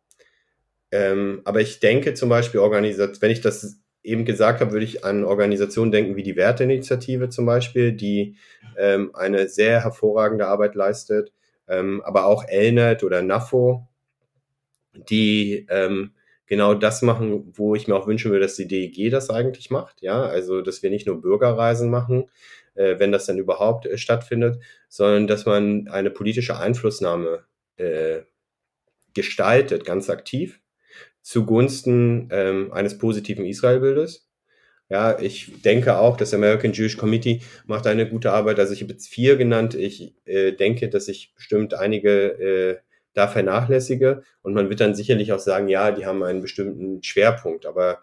Ähm, 0.91 1.43
aber 1.45 1.61
ich 1.61 1.79
denke 1.79 2.15
zum 2.15 2.29
Beispiel, 2.29 2.61
wenn 2.61 3.31
ich 3.31 3.41
das 3.41 3.79
eben 4.03 4.25
gesagt 4.25 4.61
habe, 4.61 4.73
würde 4.73 4.85
ich 4.85 5.05
an 5.05 5.23
Organisationen 5.23 5.93
denken 5.93 6.17
wie 6.17 6.25
die 6.25 6.35
Werteinitiative 6.35 7.29
zum 7.29 7.47
Beispiel, 7.47 7.93
die 7.93 8.37
ähm, 8.77 9.15
eine 9.15 9.49
sehr 9.49 9.85
hervorragende 9.85 10.49
Arbeit 10.49 10.75
leistet, 10.75 11.33
ähm, 11.69 12.03
aber 12.05 12.27
auch 12.27 12.49
Elnet 12.49 13.05
oder 13.05 13.23
NAFO, 13.23 13.87
die 15.09 15.69
ähm, 15.71 16.15
genau 16.47 16.75
das 16.75 17.01
machen, 17.01 17.53
wo 17.55 17.77
ich 17.77 17.87
mir 17.87 17.95
auch 17.95 18.09
wünschen 18.09 18.33
würde, 18.33 18.47
dass 18.47 18.57
die 18.57 18.67
DEG 18.67 19.13
das 19.13 19.31
eigentlich 19.31 19.71
macht. 19.71 20.03
Ja, 20.03 20.25
also 20.25 20.63
dass 20.63 20.83
wir 20.83 20.91
nicht 20.91 21.07
nur 21.07 21.21
Bürgerreisen 21.21 21.91
machen, 21.91 22.25
äh, 22.75 22.99
wenn 22.99 23.13
das 23.13 23.27
dann 23.27 23.39
überhaupt 23.39 23.87
äh, 23.87 23.99
stattfindet, 23.99 24.63
sondern 24.89 25.27
dass 25.27 25.47
man 25.47 25.89
eine 25.89 26.11
politische 26.11 26.59
Einflussnahme 26.59 27.45
äh, 27.77 28.23
gestaltet, 29.15 29.85
ganz 29.85 30.11
aktiv, 30.11 30.61
zugunsten 31.23 32.29
ähm, 32.31 32.73
eines 32.73 32.99
positiven 32.99 33.47
Israelbildes. 33.47 34.29
Ja, 34.91 35.19
ich 35.19 35.63
denke 35.63 35.97
auch, 35.97 36.17
das 36.17 36.35
American 36.35 36.73
Jewish 36.73 36.99
Committee 36.99 37.41
macht 37.67 37.87
eine 37.87 38.09
gute 38.09 38.33
Arbeit. 38.33 38.59
Also 38.59 38.75
ich 38.75 38.83
habe 38.83 38.93
jetzt 38.93 39.09
vier 39.09 39.37
genannt. 39.37 39.75
Ich 39.75 40.15
äh, 40.27 40.53
denke, 40.53 40.91
dass 40.91 41.09
ich 41.09 41.35
bestimmt 41.35 41.73
einige 41.73 42.11
äh, 42.11 42.79
da 43.15 43.27
vernachlässige. 43.29 44.23
Und 44.43 44.53
man 44.53 44.69
wird 44.69 44.81
dann 44.81 44.95
sicherlich 44.95 45.33
auch 45.33 45.39
sagen, 45.39 45.69
ja, 45.69 45.91
die 45.91 46.05
haben 46.05 46.23
einen 46.23 46.43
bestimmten 46.43 47.03
Schwerpunkt. 47.03 47.65
Aber 47.65 48.03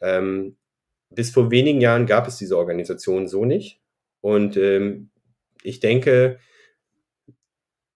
ähm, 0.00 0.56
bis 1.10 1.30
vor 1.30 1.50
wenigen 1.50 1.82
Jahren 1.82 2.06
gab 2.06 2.26
es 2.26 2.38
diese 2.38 2.56
Organisation 2.56 3.28
so 3.28 3.44
nicht. 3.44 3.81
Und 4.22 4.56
ähm, 4.56 5.10
ich 5.62 5.80
denke, 5.80 6.38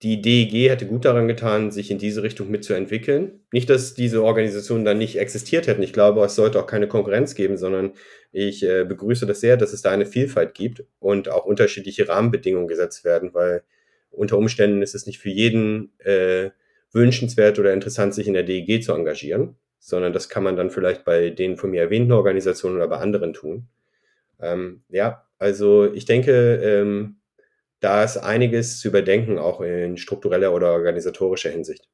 die 0.02 0.20
DEG 0.20 0.68
hätte 0.68 0.86
gut 0.86 1.06
daran 1.06 1.26
getan, 1.26 1.70
sich 1.70 1.90
in 1.90 1.96
diese 1.98 2.22
Richtung 2.22 2.50
mitzuentwickeln. 2.50 3.40
Nicht, 3.50 3.70
dass 3.70 3.94
diese 3.94 4.22
Organisationen 4.22 4.84
dann 4.84 4.98
nicht 4.98 5.18
existiert 5.18 5.66
hätten. 5.66 5.82
Ich 5.82 5.94
glaube, 5.94 6.22
es 6.22 6.34
sollte 6.34 6.60
auch 6.60 6.66
keine 6.66 6.86
Konkurrenz 6.86 7.34
geben, 7.34 7.56
sondern 7.56 7.92
ich 8.30 8.62
äh, 8.62 8.84
begrüße 8.84 9.24
das 9.24 9.40
sehr, 9.40 9.56
dass 9.56 9.72
es 9.72 9.80
da 9.80 9.90
eine 9.90 10.04
Vielfalt 10.04 10.52
gibt 10.52 10.84
und 10.98 11.30
auch 11.30 11.46
unterschiedliche 11.46 12.08
Rahmenbedingungen 12.08 12.68
gesetzt 12.68 13.04
werden, 13.04 13.32
weil 13.32 13.62
unter 14.10 14.36
Umständen 14.36 14.82
ist 14.82 14.94
es 14.94 15.06
nicht 15.06 15.18
für 15.18 15.30
jeden 15.30 15.98
äh, 16.00 16.50
wünschenswert 16.92 17.58
oder 17.58 17.72
interessant, 17.72 18.14
sich 18.14 18.26
in 18.26 18.34
der 18.34 18.42
DEG 18.42 18.82
zu 18.82 18.92
engagieren, 18.92 19.56
sondern 19.78 20.12
das 20.12 20.28
kann 20.28 20.42
man 20.44 20.56
dann 20.56 20.70
vielleicht 20.70 21.04
bei 21.04 21.30
den 21.30 21.56
von 21.56 21.70
mir 21.70 21.80
erwähnten 21.80 22.12
Organisationen 22.12 22.76
oder 22.76 22.88
bei 22.88 22.98
anderen 22.98 23.32
tun. 23.32 23.68
Ähm, 24.40 24.82
ja, 24.90 25.25
also 25.38 25.92
ich 25.92 26.04
denke, 26.04 26.56
ähm, 26.56 27.20
da 27.80 28.02
ist 28.02 28.16
einiges 28.16 28.80
zu 28.80 28.88
überdenken, 28.88 29.38
auch 29.38 29.60
in 29.60 29.96
struktureller 29.96 30.54
oder 30.54 30.72
organisatorischer 30.72 31.50
Hinsicht. 31.50 31.88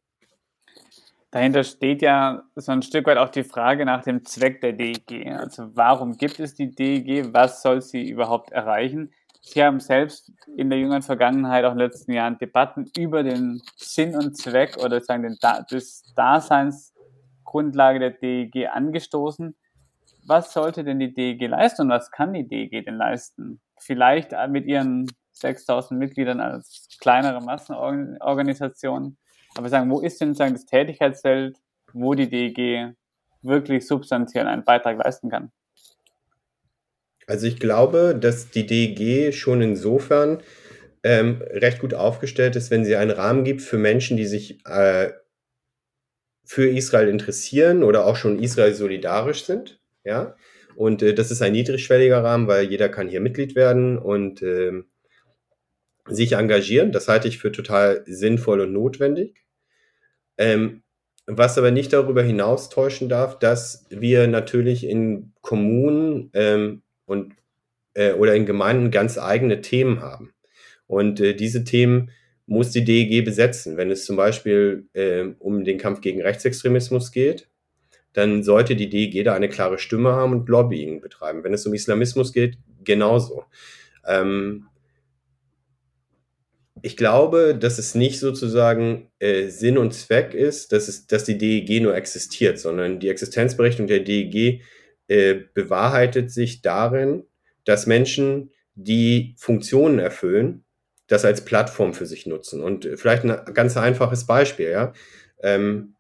Dahinter 1.32 1.64
steht 1.64 2.02
ja 2.02 2.42
so 2.56 2.72
ein 2.72 2.82
Stück 2.82 3.06
weit 3.06 3.16
auch 3.16 3.30
die 3.30 3.42
Frage 3.42 3.86
nach 3.86 4.02
dem 4.02 4.24
Zweck 4.24 4.60
der 4.60 4.74
DEG. 4.74 5.26
Also 5.28 5.70
warum 5.74 6.18
gibt 6.18 6.38
es 6.40 6.54
die 6.54 6.70
DEG? 6.70 7.32
Was 7.32 7.62
soll 7.62 7.80
sie 7.80 8.06
überhaupt 8.06 8.52
erreichen? 8.52 9.12
Sie 9.40 9.62
haben 9.64 9.80
selbst 9.80 10.30
in 10.56 10.68
der 10.68 10.78
jüngeren 10.78 11.02
Vergangenheit, 11.02 11.64
auch 11.64 11.72
in 11.72 11.78
den 11.78 11.88
letzten 11.88 12.12
Jahren, 12.12 12.38
Debatten 12.38 12.90
über 12.96 13.22
den 13.22 13.62
Sinn 13.76 14.14
und 14.14 14.36
Zweck 14.36 14.76
oder 14.76 15.00
sagen 15.00 15.22
den 15.22 15.38
da 15.40 15.62
des 15.62 16.04
Daseinsgrundlage 16.14 17.98
der 17.98 18.10
DEG 18.10 18.68
angestoßen. 18.68 19.56
Was 20.24 20.52
sollte 20.52 20.84
denn 20.84 21.00
die 21.00 21.12
DEG 21.12 21.48
leisten 21.48 21.82
und 21.82 21.88
was 21.90 22.10
kann 22.10 22.32
die 22.32 22.46
DEG 22.46 22.84
denn 22.84 22.96
leisten? 22.96 23.60
Vielleicht 23.78 24.32
mit 24.48 24.66
ihren 24.66 25.10
6000 25.32 25.98
Mitgliedern 25.98 26.40
als 26.40 26.88
kleinere 27.00 27.40
Massenorganisation. 27.40 29.16
Aber 29.54 29.68
sagen, 29.68 29.90
wo 29.90 30.00
ist 30.00 30.20
denn 30.20 30.34
sagen, 30.34 30.54
das 30.54 30.66
Tätigkeitsfeld, 30.66 31.56
wo 31.92 32.14
die 32.14 32.28
DEG 32.28 32.94
wirklich 33.42 33.86
substanziell 33.86 34.46
einen 34.46 34.64
Beitrag 34.64 34.98
leisten 34.98 35.30
kann? 35.30 35.50
Also 37.26 37.46
ich 37.46 37.58
glaube, 37.58 38.16
dass 38.18 38.50
die 38.50 38.66
DEG 38.66 39.34
schon 39.34 39.62
insofern 39.62 40.42
ähm, 41.02 41.42
recht 41.50 41.80
gut 41.80 41.94
aufgestellt 41.94 42.56
ist, 42.56 42.70
wenn 42.70 42.84
sie 42.84 42.96
einen 42.96 43.10
Rahmen 43.10 43.44
gibt 43.44 43.62
für 43.62 43.78
Menschen, 43.78 44.16
die 44.16 44.26
sich 44.26 44.64
äh, 44.66 45.12
für 46.44 46.68
Israel 46.68 47.08
interessieren 47.08 47.82
oder 47.82 48.06
auch 48.06 48.16
schon 48.16 48.38
Israel 48.38 48.74
solidarisch 48.74 49.44
sind. 49.44 49.81
Ja, 50.04 50.36
und 50.76 51.02
äh, 51.02 51.14
das 51.14 51.30
ist 51.30 51.42
ein 51.42 51.52
niedrigschwelliger 51.52 52.22
Rahmen, 52.24 52.48
weil 52.48 52.64
jeder 52.64 52.88
kann 52.88 53.08
hier 53.08 53.20
Mitglied 53.20 53.54
werden 53.54 53.98
und 53.98 54.42
äh, 54.42 54.82
sich 56.06 56.32
engagieren. 56.32 56.92
Das 56.92 57.08
halte 57.08 57.28
ich 57.28 57.38
für 57.38 57.52
total 57.52 58.02
sinnvoll 58.06 58.60
und 58.60 58.72
notwendig. 58.72 59.44
Ähm, 60.38 60.82
was 61.26 61.56
aber 61.58 61.70
nicht 61.70 61.92
darüber 61.92 62.22
hinaus 62.22 62.68
täuschen 62.68 63.08
darf, 63.08 63.38
dass 63.38 63.86
wir 63.90 64.26
natürlich 64.26 64.84
in 64.84 65.32
Kommunen 65.40 66.30
ähm, 66.34 66.82
und 67.06 67.34
äh, 67.94 68.12
oder 68.12 68.34
in 68.34 68.46
Gemeinden 68.46 68.90
ganz 68.90 69.18
eigene 69.18 69.60
Themen 69.60 70.00
haben. 70.00 70.32
Und 70.86 71.20
äh, 71.20 71.34
diese 71.34 71.64
Themen 71.64 72.10
muss 72.46 72.70
die 72.70 72.84
DEG 72.84 73.24
besetzen. 73.24 73.76
Wenn 73.76 73.90
es 73.90 74.04
zum 74.04 74.16
Beispiel 74.16 74.88
äh, 74.94 75.24
um 75.38 75.64
den 75.64 75.78
Kampf 75.78 76.00
gegen 76.00 76.20
Rechtsextremismus 76.20 77.12
geht, 77.12 77.48
dann 78.12 78.42
sollte 78.42 78.76
die 78.76 78.88
DEG 78.90 79.24
da 79.24 79.34
eine 79.34 79.48
klare 79.48 79.78
Stimme 79.78 80.12
haben 80.12 80.32
und 80.32 80.48
Lobbying 80.48 81.00
betreiben. 81.00 81.44
Wenn 81.44 81.54
es 81.54 81.66
um 81.66 81.74
Islamismus 81.74 82.32
geht, 82.32 82.58
genauso. 82.84 83.44
Ähm, 84.06 84.66
ich 86.82 86.96
glaube, 86.96 87.56
dass 87.58 87.78
es 87.78 87.94
nicht 87.94 88.18
sozusagen 88.18 89.10
äh, 89.20 89.48
Sinn 89.48 89.78
und 89.78 89.94
Zweck 89.94 90.34
ist, 90.34 90.72
dass, 90.72 90.88
es, 90.88 91.06
dass 91.06 91.24
die 91.24 91.38
DEG 91.38 91.80
nur 91.80 91.94
existiert, 91.94 92.58
sondern 92.58 92.98
die 92.98 93.08
Existenzberechtigung 93.08 93.86
der 93.86 94.00
DEG 94.00 94.62
äh, 95.06 95.34
bewahrheitet 95.54 96.30
sich 96.30 96.60
darin, 96.62 97.24
dass 97.64 97.86
Menschen, 97.86 98.50
die 98.74 99.34
Funktionen 99.36 99.98
erfüllen, 99.98 100.64
das 101.06 101.26
als 101.26 101.44
Plattform 101.44 101.92
für 101.92 102.06
sich 102.06 102.26
nutzen. 102.26 102.62
Und 102.62 102.88
vielleicht 102.96 103.24
ein 103.24 103.54
ganz 103.54 103.76
einfaches 103.76 104.26
Beispiel, 104.26 104.70
ja. 104.70 104.92
Ähm, 105.42 105.94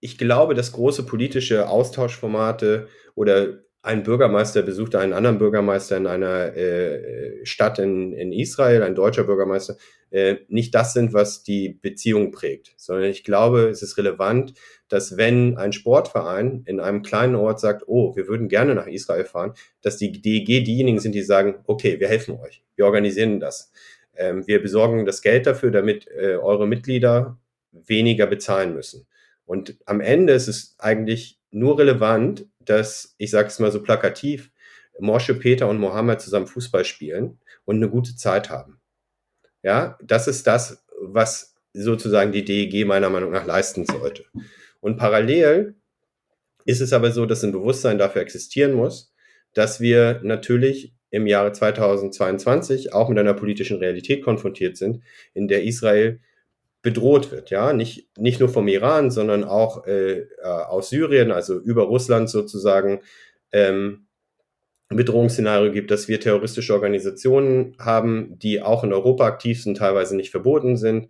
ich 0.00 0.18
glaube, 0.18 0.54
dass 0.54 0.72
große 0.72 1.04
politische 1.04 1.68
Austauschformate 1.68 2.88
oder 3.14 3.58
ein 3.82 4.02
Bürgermeister 4.02 4.62
besuchte 4.62 4.98
einen 4.98 5.12
anderen 5.12 5.38
Bürgermeister 5.38 5.96
in 5.96 6.06
einer 6.06 6.56
äh, 6.56 7.44
Stadt 7.46 7.78
in, 7.78 8.12
in 8.12 8.32
Israel, 8.32 8.82
ein 8.82 8.94
deutscher 8.94 9.24
Bürgermeister, 9.24 9.76
äh, 10.10 10.36
nicht 10.48 10.74
das 10.74 10.92
sind, 10.92 11.12
was 11.12 11.42
die 11.42 11.78
Beziehung 11.80 12.32
prägt, 12.32 12.74
sondern 12.76 13.10
ich 13.10 13.24
glaube, 13.24 13.68
es 13.68 13.82
ist 13.82 13.96
relevant, 13.96 14.54
dass 14.88 15.16
wenn 15.16 15.56
ein 15.56 15.72
Sportverein 15.72 16.62
in 16.66 16.80
einem 16.80 17.02
kleinen 17.02 17.36
Ort 17.36 17.60
sagt, 17.60 17.84
oh, 17.86 18.16
wir 18.16 18.26
würden 18.26 18.48
gerne 18.48 18.74
nach 18.74 18.86
Israel 18.86 19.24
fahren, 19.24 19.52
dass 19.80 19.96
die 19.96 20.12
DEG 20.12 20.64
diejenigen 20.64 20.98
sind, 20.98 21.14
die 21.14 21.22
sagen, 21.22 21.56
okay, 21.64 22.00
wir 22.00 22.08
helfen 22.08 22.38
euch, 22.40 22.62
wir 22.74 22.84
organisieren 22.84 23.38
das. 23.38 23.70
Ähm, 24.16 24.46
wir 24.46 24.60
besorgen 24.60 25.06
das 25.06 25.22
Geld 25.22 25.46
dafür, 25.46 25.70
damit 25.70 26.08
äh, 26.08 26.36
eure 26.36 26.66
Mitglieder 26.66 27.38
weniger 27.70 28.26
bezahlen 28.26 28.74
müssen. 28.74 29.06
Und 29.48 29.78
am 29.86 30.02
Ende 30.02 30.34
ist 30.34 30.46
es 30.46 30.74
eigentlich 30.78 31.40
nur 31.50 31.78
relevant, 31.78 32.44
dass, 32.60 33.14
ich 33.16 33.30
sage 33.30 33.48
es 33.48 33.58
mal 33.58 33.72
so 33.72 33.82
plakativ, 33.82 34.50
Mosche, 35.00 35.34
Peter 35.34 35.68
und 35.68 35.78
Mohammed 35.78 36.20
zusammen 36.20 36.46
Fußball 36.46 36.84
spielen 36.84 37.40
und 37.64 37.76
eine 37.76 37.88
gute 37.88 38.14
Zeit 38.14 38.50
haben. 38.50 38.78
Ja, 39.62 39.98
das 40.02 40.28
ist 40.28 40.46
das, 40.46 40.84
was 41.00 41.54
sozusagen 41.72 42.30
die 42.30 42.44
DEG 42.44 42.86
meiner 42.86 43.08
Meinung 43.08 43.30
nach 43.30 43.46
leisten 43.46 43.86
sollte. 43.86 44.26
Und 44.80 44.98
parallel 44.98 45.76
ist 46.66 46.82
es 46.82 46.92
aber 46.92 47.10
so, 47.10 47.24
dass 47.24 47.42
ein 47.42 47.52
Bewusstsein 47.52 47.96
dafür 47.96 48.20
existieren 48.20 48.74
muss, 48.74 49.14
dass 49.54 49.80
wir 49.80 50.20
natürlich 50.22 50.92
im 51.08 51.26
Jahre 51.26 51.52
2022 51.52 52.92
auch 52.92 53.08
mit 53.08 53.18
einer 53.18 53.32
politischen 53.32 53.78
Realität 53.78 54.22
konfrontiert 54.22 54.76
sind, 54.76 55.02
in 55.32 55.48
der 55.48 55.64
Israel 55.64 56.20
bedroht 56.82 57.32
wird, 57.32 57.50
ja, 57.50 57.72
nicht, 57.72 58.08
nicht 58.16 58.40
nur 58.40 58.48
vom 58.48 58.68
Iran, 58.68 59.10
sondern 59.10 59.44
auch 59.44 59.86
äh, 59.86 60.20
äh, 60.20 60.42
aus 60.42 60.90
Syrien, 60.90 61.32
also 61.32 61.58
über 61.58 61.84
Russland 61.84 62.30
sozusagen, 62.30 63.00
ähm, 63.52 64.06
Bedrohungsszenario 64.90 65.70
gibt, 65.70 65.90
dass 65.90 66.08
wir 66.08 66.18
terroristische 66.18 66.72
Organisationen 66.72 67.76
haben, 67.78 68.38
die 68.38 68.62
auch 68.62 68.84
in 68.84 68.92
Europa 68.92 69.26
aktiv 69.26 69.62
sind, 69.62 69.76
teilweise 69.76 70.16
nicht 70.16 70.30
verboten 70.30 70.76
sind, 70.78 71.08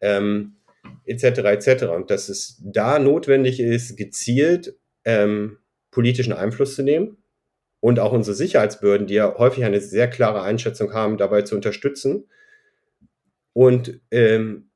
ähm, 0.00 0.56
etc. 1.04 1.24
etc. 1.24 1.84
Und 1.86 2.10
dass 2.10 2.28
es 2.28 2.60
da 2.64 2.98
notwendig 3.00 3.58
ist, 3.58 3.96
gezielt 3.96 4.76
ähm, 5.04 5.58
politischen 5.90 6.32
Einfluss 6.32 6.76
zu 6.76 6.82
nehmen 6.84 7.16
und 7.80 7.98
auch 7.98 8.12
unsere 8.12 8.36
Sicherheitsbehörden, 8.36 9.08
die 9.08 9.14
ja 9.14 9.36
häufig 9.36 9.64
eine 9.64 9.80
sehr 9.80 10.08
klare 10.08 10.42
Einschätzung 10.42 10.92
haben, 10.92 11.18
dabei 11.18 11.42
zu 11.42 11.56
unterstützen 11.56 12.28
und 13.52 14.00
ähm, 14.12 14.70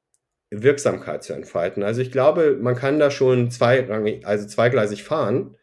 Wirksamkeit 0.51 1.25
zu 1.25 1.33
entfalten. 1.33 1.83
Also 1.83 2.01
ich 2.01 2.13
glaube, 2.13 2.57
man 2.61 2.77
kann 2.77 2.99
da 2.99 3.11
schon 3.11 3.51
zweirangig, 3.51 4.27
also 4.27 4.47
zweigleisig 4.47 5.03
fahren. 5.03 5.57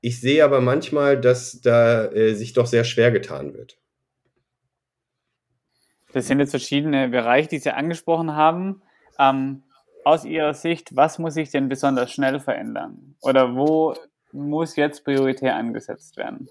Ich 0.00 0.20
sehe 0.20 0.44
aber 0.44 0.60
manchmal, 0.60 1.20
dass 1.20 1.60
da 1.60 2.06
äh, 2.06 2.34
sich 2.34 2.52
doch 2.52 2.66
sehr 2.66 2.84
schwer 2.84 3.10
getan 3.10 3.54
wird. 3.54 3.78
Das 6.12 6.26
sind 6.26 6.40
jetzt 6.40 6.50
verschiedene 6.50 7.08
Bereiche, 7.08 7.48
die 7.48 7.58
Sie 7.58 7.74
angesprochen 7.74 8.34
haben. 8.34 8.82
Ähm, 9.18 9.64
aus 10.04 10.24
Ihrer 10.24 10.54
Sicht, 10.54 10.96
was 10.96 11.18
muss 11.18 11.34
sich 11.34 11.50
denn 11.50 11.68
besonders 11.68 12.12
schnell 12.12 12.40
verändern? 12.40 13.16
Oder 13.20 13.54
wo 13.54 13.94
muss 14.32 14.76
jetzt 14.76 15.04
prioritär 15.04 15.56
angesetzt 15.56 16.16
werden? 16.16 16.48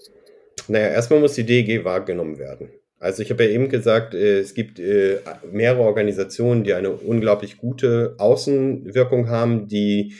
Naja, 0.67 0.89
erstmal 0.89 1.19
muss 1.19 1.33
die 1.33 1.45
DEG 1.45 1.83
wahrgenommen 1.83 2.37
werden. 2.37 2.69
Also 2.99 3.21
ich 3.21 3.29
habe 3.29 3.43
ja 3.45 3.51
eben 3.51 3.69
gesagt, 3.69 4.13
äh, 4.13 4.39
es 4.39 4.53
gibt 4.53 4.79
äh, 4.79 5.19
mehrere 5.51 5.81
Organisationen, 5.83 6.63
die 6.63 6.73
eine 6.73 6.91
unglaublich 6.91 7.57
gute 7.57 8.15
Außenwirkung 8.17 9.29
haben, 9.29 9.67
die 9.67 10.15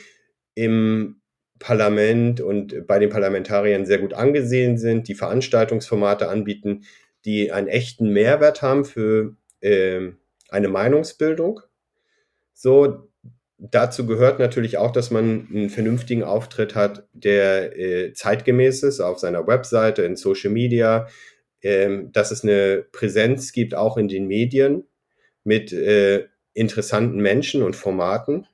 im 0.54 1.22
Parlament 1.60 2.40
und 2.40 2.86
bei 2.86 3.00
den 3.00 3.10
Parlamentariern 3.10 3.86
sehr 3.86 3.98
gut 3.98 4.14
angesehen 4.14 4.78
sind, 4.78 5.08
die 5.08 5.16
Veranstaltungsformate 5.16 6.30
anbieten, 6.30 6.84
die 7.26 7.52
einen 7.52 7.68
echten 7.68 8.14
Mehrwert 8.14 8.62
haben 8.62 8.86
für 8.86 9.36
äh, 9.62 10.10
eine 10.50 10.68
Meinungsbildung. 10.68 11.62
So, 12.54 13.10
dazu 13.58 14.06
gehört 14.06 14.40
natürlich 14.40 14.78
auch, 14.78 14.92
dass 14.92 15.10
man 15.10 15.48
einen 15.52 15.70
vernünftigen 15.70 16.24
Auftritt 16.24 16.76
hat, 16.76 17.08
der 17.14 17.78
äh, 17.78 18.14
zeitgemäß 18.14 18.84
ist 18.84 19.00
auf 19.00 19.20
seiner 19.20 19.48
Webseite, 19.48 20.04
in 20.04 20.16
Social 20.16 20.52
Media, 20.52 21.08
ähm, 21.62 22.12
dass 22.12 22.32
es 22.32 22.44
eine 22.44 22.86
Präsenz 22.92 23.52
gibt, 23.52 23.76
auch 23.76 23.98
in 23.98 24.08
den 24.08 24.28
Medien 24.28 24.84
mit 25.44 25.72
äh, 25.74 26.28
interessanten 26.54 27.20
Menschen 27.22 27.64
und 27.64 27.76
Formaten. 27.76 28.48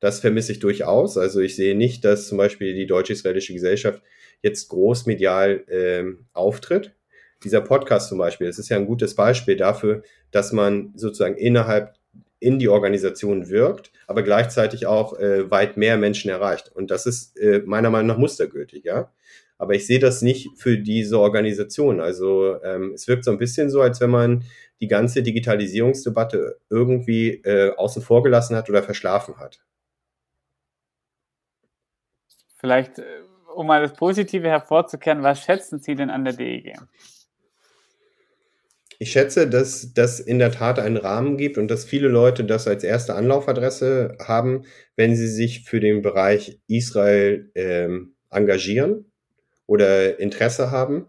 Das 0.00 0.20
vermisse 0.20 0.52
ich 0.52 0.58
durchaus. 0.58 1.16
Also 1.16 1.40
ich 1.40 1.56
sehe 1.56 1.76
nicht, 1.76 2.04
dass 2.04 2.28
zum 2.28 2.38
Beispiel 2.38 2.74
die 2.74 2.86
deutsch-israelische 2.86 3.54
Gesellschaft 3.54 4.02
jetzt 4.42 4.68
großmedial 4.68 5.64
ähm, 5.68 6.26
auftritt. 6.32 6.94
Dieser 7.44 7.60
Podcast 7.60 8.08
zum 8.08 8.18
Beispiel, 8.18 8.46
das 8.46 8.58
ist 8.58 8.68
ja 8.68 8.76
ein 8.76 8.86
gutes 8.86 9.14
Beispiel 9.14 9.56
dafür, 9.56 10.02
dass 10.30 10.52
man 10.52 10.92
sozusagen 10.96 11.36
innerhalb 11.36 11.94
in 12.38 12.58
die 12.58 12.68
Organisation 12.68 13.48
wirkt, 13.48 13.90
aber 14.06 14.22
gleichzeitig 14.22 14.86
auch 14.86 15.18
äh, 15.18 15.50
weit 15.50 15.76
mehr 15.76 15.96
Menschen 15.96 16.30
erreicht. 16.30 16.70
Und 16.74 16.90
das 16.90 17.06
ist 17.06 17.38
äh, 17.38 17.62
meiner 17.64 17.90
Meinung 17.90 18.08
nach 18.08 18.18
mustergültig, 18.18 18.84
ja. 18.84 19.10
Aber 19.58 19.74
ich 19.74 19.86
sehe 19.86 19.98
das 19.98 20.22
nicht 20.22 20.50
für 20.56 20.78
diese 20.78 21.18
Organisation. 21.18 22.00
Also 22.00 22.62
ähm, 22.62 22.92
es 22.94 23.08
wirkt 23.08 23.24
so 23.24 23.30
ein 23.30 23.38
bisschen 23.38 23.70
so, 23.70 23.80
als 23.80 24.00
wenn 24.00 24.10
man 24.10 24.44
die 24.80 24.88
ganze 24.88 25.22
Digitalisierungsdebatte 25.22 26.60
irgendwie 26.68 27.40
äh, 27.44 27.74
außen 27.74 28.02
vor 28.02 28.22
gelassen 28.22 28.56
hat 28.56 28.68
oder 28.68 28.82
verschlafen 28.82 29.38
hat. 29.38 29.60
Vielleicht, 32.56 32.98
äh, 32.98 33.04
um 33.54 33.66
mal 33.66 33.80
das 33.80 33.94
Positive 33.94 34.48
hervorzukehren, 34.48 35.22
was 35.22 35.42
schätzen 35.42 35.80
Sie 35.80 35.94
denn 35.94 36.10
an 36.10 36.24
der 36.24 36.34
DEG? 36.34 36.74
Ich 38.98 39.12
schätze, 39.12 39.48
dass 39.48 39.92
das 39.92 40.20
in 40.20 40.38
der 40.38 40.52
Tat 40.52 40.78
einen 40.78 40.96
Rahmen 40.96 41.36
gibt 41.36 41.58
und 41.58 41.68
dass 41.68 41.84
viele 41.84 42.08
Leute 42.08 42.44
das 42.44 42.66
als 42.66 42.82
erste 42.82 43.14
Anlaufadresse 43.14 44.16
haben, 44.20 44.64
wenn 44.96 45.14
sie 45.14 45.28
sich 45.28 45.64
für 45.64 45.80
den 45.80 46.00
Bereich 46.00 46.60
Israel 46.66 47.50
ähm, 47.54 48.14
engagieren 48.30 49.10
oder 49.66 50.18
Interesse 50.18 50.70
haben. 50.70 51.06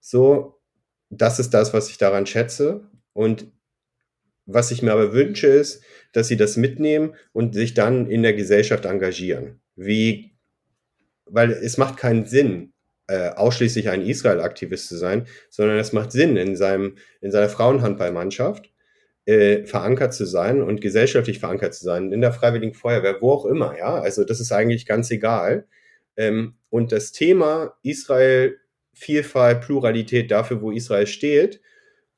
So, 0.00 0.60
das 1.10 1.38
ist 1.38 1.50
das, 1.50 1.74
was 1.74 1.90
ich 1.90 1.98
daran 1.98 2.26
schätze. 2.26 2.88
Und 3.12 3.46
was 4.46 4.70
ich 4.70 4.82
mir 4.82 4.92
aber 4.92 5.12
wünsche, 5.12 5.46
ist, 5.46 5.82
dass 6.12 6.28
sie 6.28 6.36
das 6.36 6.56
mitnehmen 6.56 7.14
und 7.32 7.54
sich 7.54 7.74
dann 7.74 8.10
in 8.10 8.22
der 8.22 8.34
Gesellschaft 8.34 8.84
engagieren. 8.84 9.60
Wie, 9.76 10.32
weil 11.26 11.50
es 11.52 11.76
macht 11.78 11.96
keinen 11.96 12.26
Sinn, 12.26 12.72
äh, 13.06 13.30
ausschließlich 13.30 13.88
ein 13.88 14.02
Israel-Aktivist 14.02 14.88
zu 14.88 14.96
sein, 14.96 15.26
sondern 15.50 15.78
es 15.78 15.92
macht 15.92 16.12
Sinn, 16.12 16.36
in, 16.36 16.56
seinem, 16.56 16.96
in 17.20 17.30
seiner 17.30 17.48
Frauenhandballmannschaft 17.48 18.70
äh, 19.26 19.64
verankert 19.64 20.14
zu 20.14 20.24
sein 20.24 20.62
und 20.62 20.80
gesellschaftlich 20.80 21.38
verankert 21.40 21.74
zu 21.74 21.84
sein, 21.84 22.12
in 22.12 22.20
der 22.20 22.32
Freiwilligen 22.32 22.74
Feuerwehr, 22.74 23.20
wo 23.20 23.32
auch 23.32 23.46
immer, 23.46 23.76
ja. 23.76 24.00
Also 24.00 24.24
das 24.24 24.40
ist 24.40 24.52
eigentlich 24.52 24.86
ganz 24.86 25.10
egal. 25.10 25.66
Ähm, 26.20 26.52
und 26.68 26.92
das 26.92 27.12
Thema 27.12 27.78
Israel, 27.82 28.58
Vielfalt, 28.92 29.62
Pluralität 29.62 30.30
dafür, 30.30 30.60
wo 30.60 30.70
Israel 30.70 31.06
steht, 31.06 31.62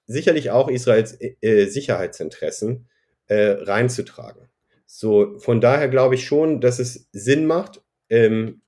sicherlich 0.06 0.50
auch 0.50 0.68
Israels 0.68 1.16
äh, 1.20 1.66
Sicherheitsinteressen 1.66 2.88
äh, 3.28 3.50
reinzutragen. 3.60 4.48
So, 4.86 5.38
von 5.38 5.60
daher 5.60 5.88
glaube 5.88 6.16
ich 6.16 6.26
schon, 6.26 6.60
dass 6.60 6.80
es 6.80 7.08
Sinn 7.12 7.46
macht, 7.46 7.80
ähm, 8.10 8.62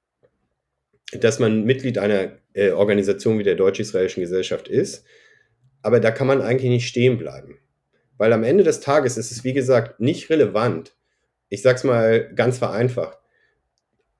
dass 1.12 1.40
man 1.40 1.64
Mitglied 1.64 1.98
einer 1.98 2.38
äh, 2.52 2.70
Organisation 2.70 3.40
wie 3.40 3.44
der 3.44 3.56
Deutsch-Israelischen 3.56 4.22
Gesellschaft 4.22 4.68
ist. 4.68 5.04
Aber 5.82 5.98
da 5.98 6.12
kann 6.12 6.28
man 6.28 6.42
eigentlich 6.42 6.70
nicht 6.70 6.88
stehen 6.88 7.18
bleiben. 7.18 7.58
Weil 8.18 8.32
am 8.32 8.44
Ende 8.44 8.62
des 8.62 8.78
Tages 8.78 9.16
ist 9.16 9.32
es, 9.32 9.42
wie 9.42 9.52
gesagt, 9.52 9.98
nicht 9.98 10.30
relevant. 10.30 10.96
Ich 11.48 11.62
sage 11.62 11.76
es 11.76 11.84
mal 11.84 12.32
ganz 12.34 12.58
vereinfacht 12.58 13.18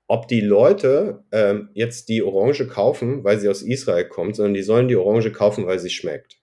ob 0.07 0.27
die 0.27 0.41
Leute 0.41 1.23
ähm, 1.31 1.69
jetzt 1.73 2.09
die 2.09 2.21
Orange 2.21 2.67
kaufen, 2.67 3.23
weil 3.23 3.39
sie 3.39 3.49
aus 3.49 3.61
Israel 3.61 4.05
kommt, 4.05 4.35
sondern 4.35 4.53
die 4.53 4.63
sollen 4.63 4.87
die 4.87 4.95
Orange 4.95 5.31
kaufen, 5.31 5.65
weil 5.65 5.79
sie 5.79 5.89
schmeckt. 5.89 6.37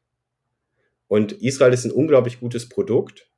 Und 1.07 1.33
Israel 1.33 1.73
ist 1.73 1.85
ein 1.85 1.93
unglaublich 1.93 2.41
gutes 2.41 2.69
Produkt, 2.69 3.31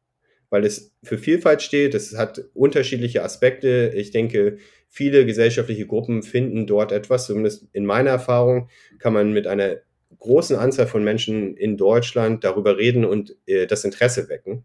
weil 0.49 0.65
es 0.65 0.95
für 1.03 1.19
Vielfalt 1.19 1.61
steht. 1.61 1.95
Es 1.95 2.17
hat 2.17 2.45
unterschiedliche 2.55 3.23
Aspekte. 3.23 3.93
Ich 3.95 4.13
denke, 4.13 4.59
viele 4.89 5.27
gesellschaftliche 5.27 5.87
Gruppen 5.87 6.23
finden 6.23 6.67
dort 6.67 6.93
etwas. 6.93 7.27
Zumindest 7.27 7.67
in 7.73 7.85
meiner 7.85 8.11
Erfahrung 8.11 8.69
kann 9.01 9.13
man 9.13 9.33
mit 9.33 9.47
einer 9.47 9.79
großen 10.21 10.57
Anzahl 10.57 10.87
von 10.87 11.05
Menschen 11.05 11.57
in 11.57 11.77
Deutschland 11.77 12.45
darüber 12.45 12.79
reden 12.79 13.05
und 13.05 13.37
äh, 13.47 13.67
das 13.67 13.85
Interesse 13.85 14.29
wecken, 14.29 14.65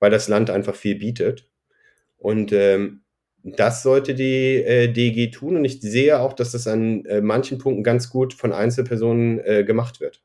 weil 0.00 0.10
das 0.10 0.28
Land 0.28 0.50
einfach 0.50 0.74
viel 0.74 0.96
bietet. 0.96 1.48
Und 2.16 2.50
ähm, 2.52 3.02
das 3.54 3.84
sollte 3.84 4.14
die 4.14 4.56
äh, 4.56 4.88
DG 4.88 5.30
tun 5.30 5.56
und 5.56 5.64
ich 5.64 5.80
sehe 5.80 6.18
auch, 6.18 6.32
dass 6.32 6.50
das 6.50 6.66
an 6.66 7.04
äh, 7.04 7.20
manchen 7.20 7.58
Punkten 7.58 7.84
ganz 7.84 8.10
gut 8.10 8.34
von 8.34 8.52
Einzelpersonen 8.52 9.38
äh, 9.44 9.62
gemacht 9.62 10.00
wird. 10.00 10.20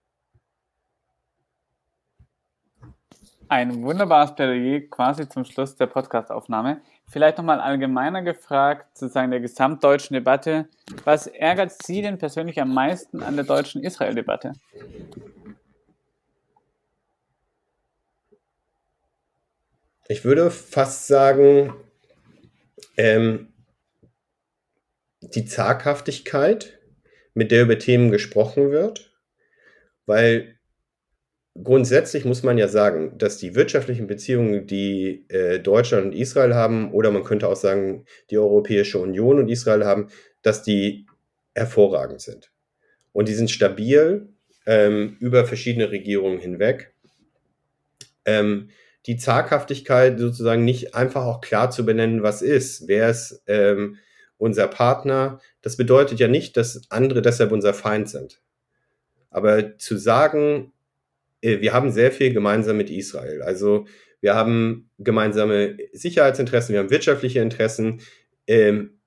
Ein 3.47 3.83
wunderbares 3.83 4.33
Plädoyer 4.33 4.79
quasi 4.89 5.29
zum 5.29 5.43
Schluss 5.43 5.75
der 5.75 5.85
Podcastaufnahme. 5.85 6.81
Vielleicht 7.07 7.37
nochmal 7.37 7.59
allgemeiner 7.59 8.23
gefragt, 8.23 8.97
sozusagen 8.97 9.29
der 9.29 9.41
gesamtdeutschen 9.41 10.15
Debatte. 10.15 10.69
Was 11.03 11.27
ärgert 11.27 11.73
Sie 11.83 12.01
denn 12.01 12.17
persönlich 12.17 12.59
am 12.59 12.73
meisten 12.73 13.21
an 13.21 13.35
der 13.35 13.45
deutschen 13.45 13.83
Israel-Debatte? 13.83 14.53
Ich 20.07 20.23
würde 20.23 20.49
fast 20.49 21.07
sagen, 21.07 21.73
ähm, 22.97 23.53
die 25.21 25.45
Zaghaftigkeit, 25.45 26.79
mit 27.33 27.51
der 27.51 27.63
über 27.63 27.79
Themen 27.79 28.11
gesprochen 28.11 28.71
wird, 28.71 29.13
weil 30.05 30.59
grundsätzlich 31.61 32.25
muss 32.25 32.43
man 32.43 32.57
ja 32.57 32.67
sagen, 32.67 33.17
dass 33.17 33.37
die 33.37 33.55
wirtschaftlichen 33.55 34.07
Beziehungen, 34.07 34.67
die 34.67 35.25
äh, 35.29 35.59
Deutschland 35.59 36.07
und 36.07 36.13
Israel 36.13 36.53
haben, 36.53 36.91
oder 36.91 37.11
man 37.11 37.23
könnte 37.23 37.47
auch 37.47 37.55
sagen, 37.55 38.05
die 38.29 38.37
Europäische 38.37 38.99
Union 38.99 39.39
und 39.39 39.49
Israel 39.49 39.85
haben, 39.85 40.09
dass 40.41 40.63
die 40.63 41.05
hervorragend 41.53 42.21
sind. 42.21 42.51
Und 43.13 43.27
die 43.27 43.33
sind 43.33 43.51
stabil 43.51 44.29
ähm, 44.65 45.17
über 45.19 45.45
verschiedene 45.45 45.91
Regierungen 45.91 46.39
hinweg. 46.39 46.93
Ähm, 48.25 48.69
die 49.05 49.17
Zaghaftigkeit 49.17 50.19
sozusagen 50.19 50.63
nicht 50.63 50.95
einfach 50.95 51.25
auch 51.25 51.41
klar 51.41 51.71
zu 51.71 51.85
benennen, 51.85 52.23
was 52.23 52.41
ist. 52.41 52.87
Wer 52.87 53.09
ist 53.09 53.41
ähm, 53.47 53.97
unser 54.37 54.67
Partner? 54.67 55.39
Das 55.61 55.77
bedeutet 55.77 56.19
ja 56.19 56.27
nicht, 56.27 56.55
dass 56.57 56.81
andere 56.89 57.21
deshalb 57.21 57.51
unser 57.51 57.73
Feind 57.73 58.09
sind. 58.09 58.41
Aber 59.29 59.77
zu 59.77 59.97
sagen, 59.97 60.73
äh, 61.41 61.61
wir 61.61 61.73
haben 61.73 61.91
sehr 61.91 62.11
viel 62.11 62.33
gemeinsam 62.33 62.77
mit 62.77 62.89
Israel. 62.89 63.41
Also 63.41 63.85
wir 64.19 64.35
haben 64.35 64.89
gemeinsame 64.99 65.77
Sicherheitsinteressen, 65.93 66.73
wir 66.73 66.79
haben 66.79 66.91
wirtschaftliche 66.91 67.39
Interessen. 67.39 68.01
Ähm, 68.45 68.99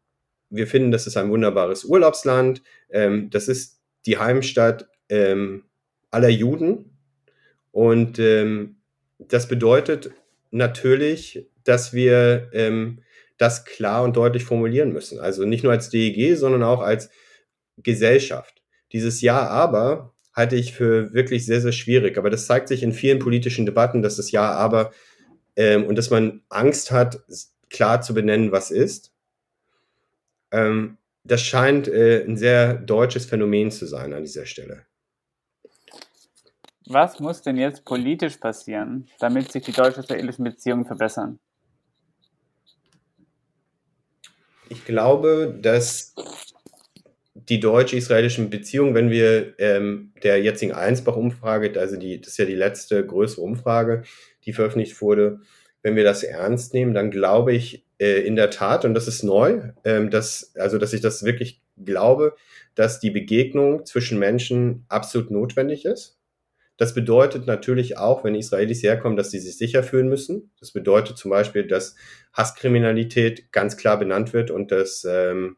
wir 0.50 0.66
finden, 0.66 0.90
das 0.90 1.06
ist 1.06 1.16
ein 1.16 1.30
wunderbares 1.30 1.84
Urlaubsland. 1.84 2.62
Ähm, 2.90 3.30
das 3.30 3.48
ist 3.48 3.80
die 4.06 4.18
Heimstatt 4.18 4.88
ähm, 5.08 5.64
aller 6.10 6.28
Juden. 6.28 6.98
Und 7.70 8.18
ähm, 8.18 8.76
das 9.18 9.48
bedeutet 9.48 10.12
natürlich, 10.50 11.46
dass 11.64 11.92
wir 11.92 12.50
ähm, 12.52 13.02
das 13.38 13.64
klar 13.64 14.04
und 14.04 14.16
deutlich 14.16 14.44
formulieren 14.44 14.92
müssen. 14.92 15.18
Also 15.18 15.44
nicht 15.44 15.64
nur 15.64 15.72
als 15.72 15.90
DEG, 15.90 16.36
sondern 16.36 16.62
auch 16.62 16.80
als 16.80 17.10
Gesellschaft. 17.78 18.62
Dieses 18.92 19.20
Ja 19.20 19.48
aber 19.48 20.14
halte 20.32 20.56
ich 20.56 20.72
für 20.72 21.12
wirklich 21.12 21.46
sehr, 21.46 21.60
sehr 21.60 21.72
schwierig. 21.72 22.18
Aber 22.18 22.30
das 22.30 22.46
zeigt 22.46 22.68
sich 22.68 22.82
in 22.82 22.92
vielen 22.92 23.18
politischen 23.18 23.66
Debatten, 23.66 24.02
dass 24.02 24.16
das 24.16 24.30
Ja 24.30 24.52
aber 24.52 24.92
ähm, 25.56 25.84
und 25.84 25.96
dass 25.96 26.10
man 26.10 26.42
Angst 26.48 26.90
hat, 26.90 27.22
klar 27.70 28.00
zu 28.02 28.14
benennen, 28.14 28.52
was 28.52 28.70
ist. 28.70 29.12
Ähm, 30.50 30.98
das 31.24 31.42
scheint 31.42 31.88
äh, 31.88 32.24
ein 32.24 32.36
sehr 32.36 32.74
deutsches 32.74 33.24
Phänomen 33.26 33.70
zu 33.70 33.86
sein 33.86 34.12
an 34.12 34.22
dieser 34.22 34.46
Stelle. 34.46 34.86
Was 36.86 37.18
muss 37.18 37.40
denn 37.40 37.56
jetzt 37.56 37.84
politisch 37.84 38.36
passieren, 38.36 39.06
damit 39.18 39.50
sich 39.50 39.64
die 39.64 39.72
deutsch-israelischen 39.72 40.44
Beziehungen 40.44 40.84
verbessern? 40.84 41.38
Ich 44.68 44.84
glaube, 44.84 45.58
dass 45.60 46.14
die 47.34 47.60
deutsch-israelischen 47.60 48.50
Beziehungen, 48.50 48.94
wenn 48.94 49.10
wir 49.10 49.58
ähm, 49.58 50.12
der 50.22 50.42
jetzigen 50.42 50.72
Einsbach-Umfrage, 50.72 51.78
also 51.78 51.96
die, 51.96 52.20
das 52.20 52.32
ist 52.32 52.38
ja 52.38 52.44
die 52.44 52.54
letzte 52.54 53.04
größere 53.04 53.42
Umfrage, 53.42 54.02
die 54.44 54.52
veröffentlicht 54.52 55.00
wurde, 55.00 55.40
wenn 55.82 55.96
wir 55.96 56.04
das 56.04 56.22
ernst 56.22 56.74
nehmen, 56.74 56.94
dann 56.94 57.10
glaube 57.10 57.52
ich 57.52 57.84
äh, 57.98 58.26
in 58.26 58.36
der 58.36 58.50
Tat, 58.50 58.84
und 58.84 58.94
das 58.94 59.08
ist 59.08 59.22
neu, 59.22 59.72
ähm, 59.84 60.10
dass, 60.10 60.54
also 60.56 60.78
dass 60.78 60.92
ich 60.92 61.00
das 61.00 61.24
wirklich 61.24 61.62
glaube, 61.76 62.34
dass 62.74 63.00
die 63.00 63.10
Begegnung 63.10 63.84
zwischen 63.84 64.18
Menschen 64.18 64.84
absolut 64.88 65.30
notwendig 65.30 65.84
ist. 65.84 66.18
Das 66.76 66.94
bedeutet 66.94 67.46
natürlich 67.46 67.98
auch, 67.98 68.24
wenn 68.24 68.34
Israelis 68.34 68.82
herkommen, 68.82 69.16
dass 69.16 69.30
sie 69.30 69.38
sich 69.38 69.56
sicher 69.56 69.82
fühlen 69.82 70.08
müssen. 70.08 70.50
Das 70.58 70.72
bedeutet 70.72 71.16
zum 71.16 71.30
Beispiel, 71.30 71.66
dass 71.66 71.94
Hasskriminalität 72.32 73.52
ganz 73.52 73.76
klar 73.76 73.98
benannt 73.98 74.32
wird 74.32 74.50
und 74.50 74.72
dass 74.72 75.06
ähm, 75.08 75.56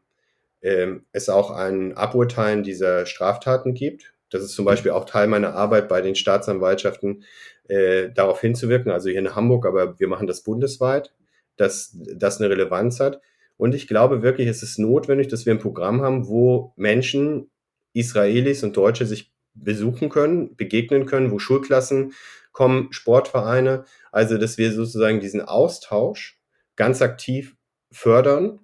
ähm, 0.61 1.05
es 1.11 1.29
auch 1.29 1.49
ein 1.51 1.97
Aburteilen 1.97 2.63
dieser 2.63 3.05
Straftaten 3.05 3.73
gibt. 3.73 4.13
Das 4.29 4.43
ist 4.43 4.53
zum 4.53 4.65
Beispiel 4.65 4.91
auch 4.91 5.05
Teil 5.05 5.27
meiner 5.27 5.55
Arbeit 5.55 5.87
bei 5.87 6.01
den 6.01 6.15
Staatsanwaltschaften, 6.15 7.23
äh, 7.67 8.09
darauf 8.11 8.41
hinzuwirken, 8.41 8.91
also 8.91 9.09
hier 9.09 9.19
in 9.19 9.35
Hamburg, 9.35 9.65
aber 9.65 9.99
wir 9.99 10.07
machen 10.07 10.27
das 10.27 10.43
bundesweit, 10.43 11.13
dass 11.55 11.97
das 12.15 12.39
eine 12.39 12.49
Relevanz 12.49 12.99
hat. 12.99 13.21
Und 13.55 13.73
ich 13.73 13.87
glaube 13.87 14.21
wirklich, 14.21 14.47
es 14.47 14.61
ist 14.61 14.77
notwendig, 14.77 15.29
dass 15.29 15.45
wir 15.45 15.53
ein 15.53 15.59
Programm 15.59 16.01
haben, 16.01 16.27
wo 16.27 16.73
Menschen, 16.75 17.49
Israelis 17.93 18.63
und 18.63 18.77
Deutsche 18.77 19.05
sich 19.07 19.31
besuchen 19.63 20.09
können, 20.09 20.55
begegnen 20.55 21.05
können, 21.05 21.31
wo 21.31 21.39
Schulklassen 21.39 22.13
kommen, 22.51 22.87
Sportvereine, 22.91 23.85
also 24.11 24.37
dass 24.37 24.57
wir 24.57 24.71
sozusagen 24.71 25.19
diesen 25.19 25.41
Austausch 25.41 26.39
ganz 26.75 27.01
aktiv 27.01 27.55
fördern. 27.91 28.59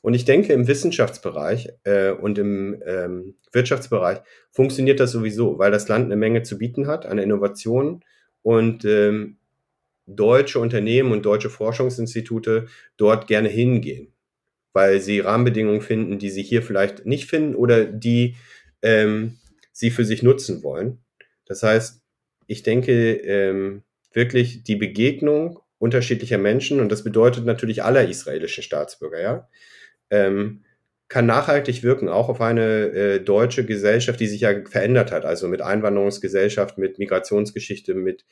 Und 0.00 0.14
ich 0.14 0.24
denke, 0.24 0.52
im 0.52 0.68
Wissenschaftsbereich 0.68 1.70
äh, 1.84 2.10
und 2.10 2.38
im 2.38 2.80
ähm, 2.86 3.34
Wirtschaftsbereich 3.52 4.18
funktioniert 4.50 5.00
das 5.00 5.12
sowieso, 5.12 5.58
weil 5.58 5.70
das 5.70 5.88
Land 5.88 6.06
eine 6.06 6.16
Menge 6.16 6.42
zu 6.42 6.58
bieten 6.58 6.86
hat 6.86 7.06
an 7.06 7.18
Innovationen. 7.18 8.04
Und 8.42 8.84
ähm, 8.84 9.38
deutsche 10.08 10.58
Unternehmen 10.58 11.12
und 11.12 11.24
deutsche 11.24 11.50
Forschungsinstitute 11.50 12.66
dort 12.96 13.26
gerne 13.26 13.48
hingehen, 13.48 14.12
weil 14.72 15.00
sie 15.00 15.20
Rahmenbedingungen 15.20 15.82
finden, 15.82 16.18
die 16.18 16.30
sie 16.30 16.42
hier 16.42 16.62
vielleicht 16.62 17.06
nicht 17.06 17.28
finden 17.28 17.54
oder 17.54 17.84
die 17.84 18.36
ähm, 18.82 19.38
sie 19.78 19.92
für 19.92 20.04
sich 20.04 20.24
nutzen 20.24 20.64
wollen. 20.64 20.98
Das 21.46 21.62
heißt, 21.62 22.02
ich 22.48 22.64
denke 22.64 23.12
ähm, 23.12 23.84
wirklich 24.12 24.64
die 24.64 24.74
Begegnung 24.74 25.60
unterschiedlicher 25.78 26.38
Menschen 26.38 26.80
und 26.80 26.90
das 26.90 27.04
bedeutet 27.04 27.44
natürlich 27.44 27.84
aller 27.84 28.08
israelischen 28.08 28.64
Staatsbürger, 28.64 29.20
ja, 29.20 29.48
ähm, 30.10 30.64
kann 31.06 31.26
nachhaltig 31.26 31.84
wirken, 31.84 32.08
auch 32.08 32.28
auf 32.28 32.40
eine 32.40 32.86
äh, 32.88 33.20
deutsche 33.20 33.64
Gesellschaft, 33.64 34.18
die 34.18 34.26
sich 34.26 34.40
ja 34.40 34.64
verändert 34.68 35.12
hat, 35.12 35.24
also 35.24 35.46
mit 35.46 35.62
Einwanderungsgesellschaft, 35.62 36.76
mit 36.76 36.98
Migrationsgeschichte, 36.98 37.94
mit 37.94 38.26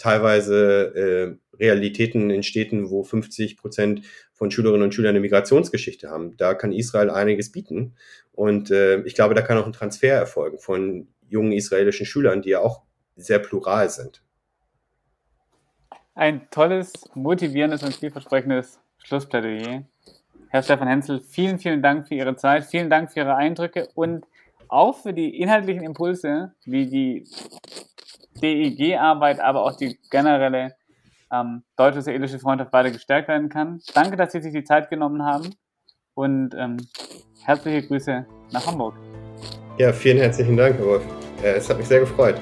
teilweise 0.00 1.38
äh, 1.52 1.56
Realitäten 1.56 2.30
in 2.30 2.42
Städten, 2.42 2.90
wo 2.90 3.04
50 3.04 3.56
Prozent 3.56 4.02
von 4.32 4.50
Schülerinnen 4.50 4.82
und 4.82 4.94
Schülern 4.94 5.10
eine 5.10 5.20
Migrationsgeschichte 5.20 6.08
haben. 6.08 6.36
Da 6.36 6.54
kann 6.54 6.72
Israel 6.72 7.10
einiges 7.10 7.52
bieten. 7.52 7.94
Und 8.32 8.70
äh, 8.70 9.02
ich 9.02 9.14
glaube, 9.14 9.34
da 9.34 9.42
kann 9.42 9.58
auch 9.58 9.66
ein 9.66 9.72
Transfer 9.72 10.14
erfolgen 10.14 10.58
von 10.58 11.08
jungen 11.28 11.52
israelischen 11.52 12.06
Schülern, 12.06 12.42
die 12.42 12.50
ja 12.50 12.60
auch 12.60 12.82
sehr 13.16 13.38
plural 13.38 13.90
sind. 13.90 14.22
Ein 16.14 16.48
tolles, 16.50 16.92
motivierendes 17.14 17.82
und 17.82 17.94
vielversprechendes 17.94 18.80
Schlussplädoyer. 18.98 19.84
Herr 20.48 20.62
Stefan 20.62 20.88
Hensel, 20.88 21.20
vielen, 21.20 21.58
vielen 21.58 21.82
Dank 21.82 22.08
für 22.08 22.14
Ihre 22.14 22.34
Zeit, 22.34 22.64
vielen 22.64 22.90
Dank 22.90 23.12
für 23.12 23.20
Ihre 23.20 23.36
Eindrücke 23.36 23.88
und 23.94 24.26
auch 24.72 24.96
für 24.96 25.12
die 25.12 25.38
inhaltlichen 25.38 25.82
Impulse, 25.82 26.52
wie 26.64 26.86
die 26.86 27.26
DEG-Arbeit, 28.40 29.40
aber 29.40 29.64
auch 29.64 29.76
die 29.76 29.98
generelle 30.10 30.74
ähm, 31.32 31.62
deutsch-israelische 31.76 32.38
Freundschaft 32.38 32.72
weiter 32.72 32.90
gestärkt 32.90 33.28
werden 33.28 33.48
kann. 33.48 33.80
Danke, 33.94 34.16
dass 34.16 34.32
Sie 34.32 34.40
sich 34.40 34.52
die 34.52 34.64
Zeit 34.64 34.90
genommen 34.90 35.24
haben 35.24 35.54
und 36.14 36.54
ähm, 36.56 36.76
herzliche 37.44 37.86
Grüße 37.86 38.26
nach 38.52 38.66
Hamburg. 38.66 38.94
Ja, 39.78 39.92
vielen 39.92 40.18
herzlichen 40.18 40.56
Dank, 40.56 40.76
Herr 40.78 40.86
Wolf. 40.86 41.02
Es 41.42 41.68
hat 41.70 41.78
mich 41.78 41.88
sehr 41.88 42.00
gefreut. 42.00 42.40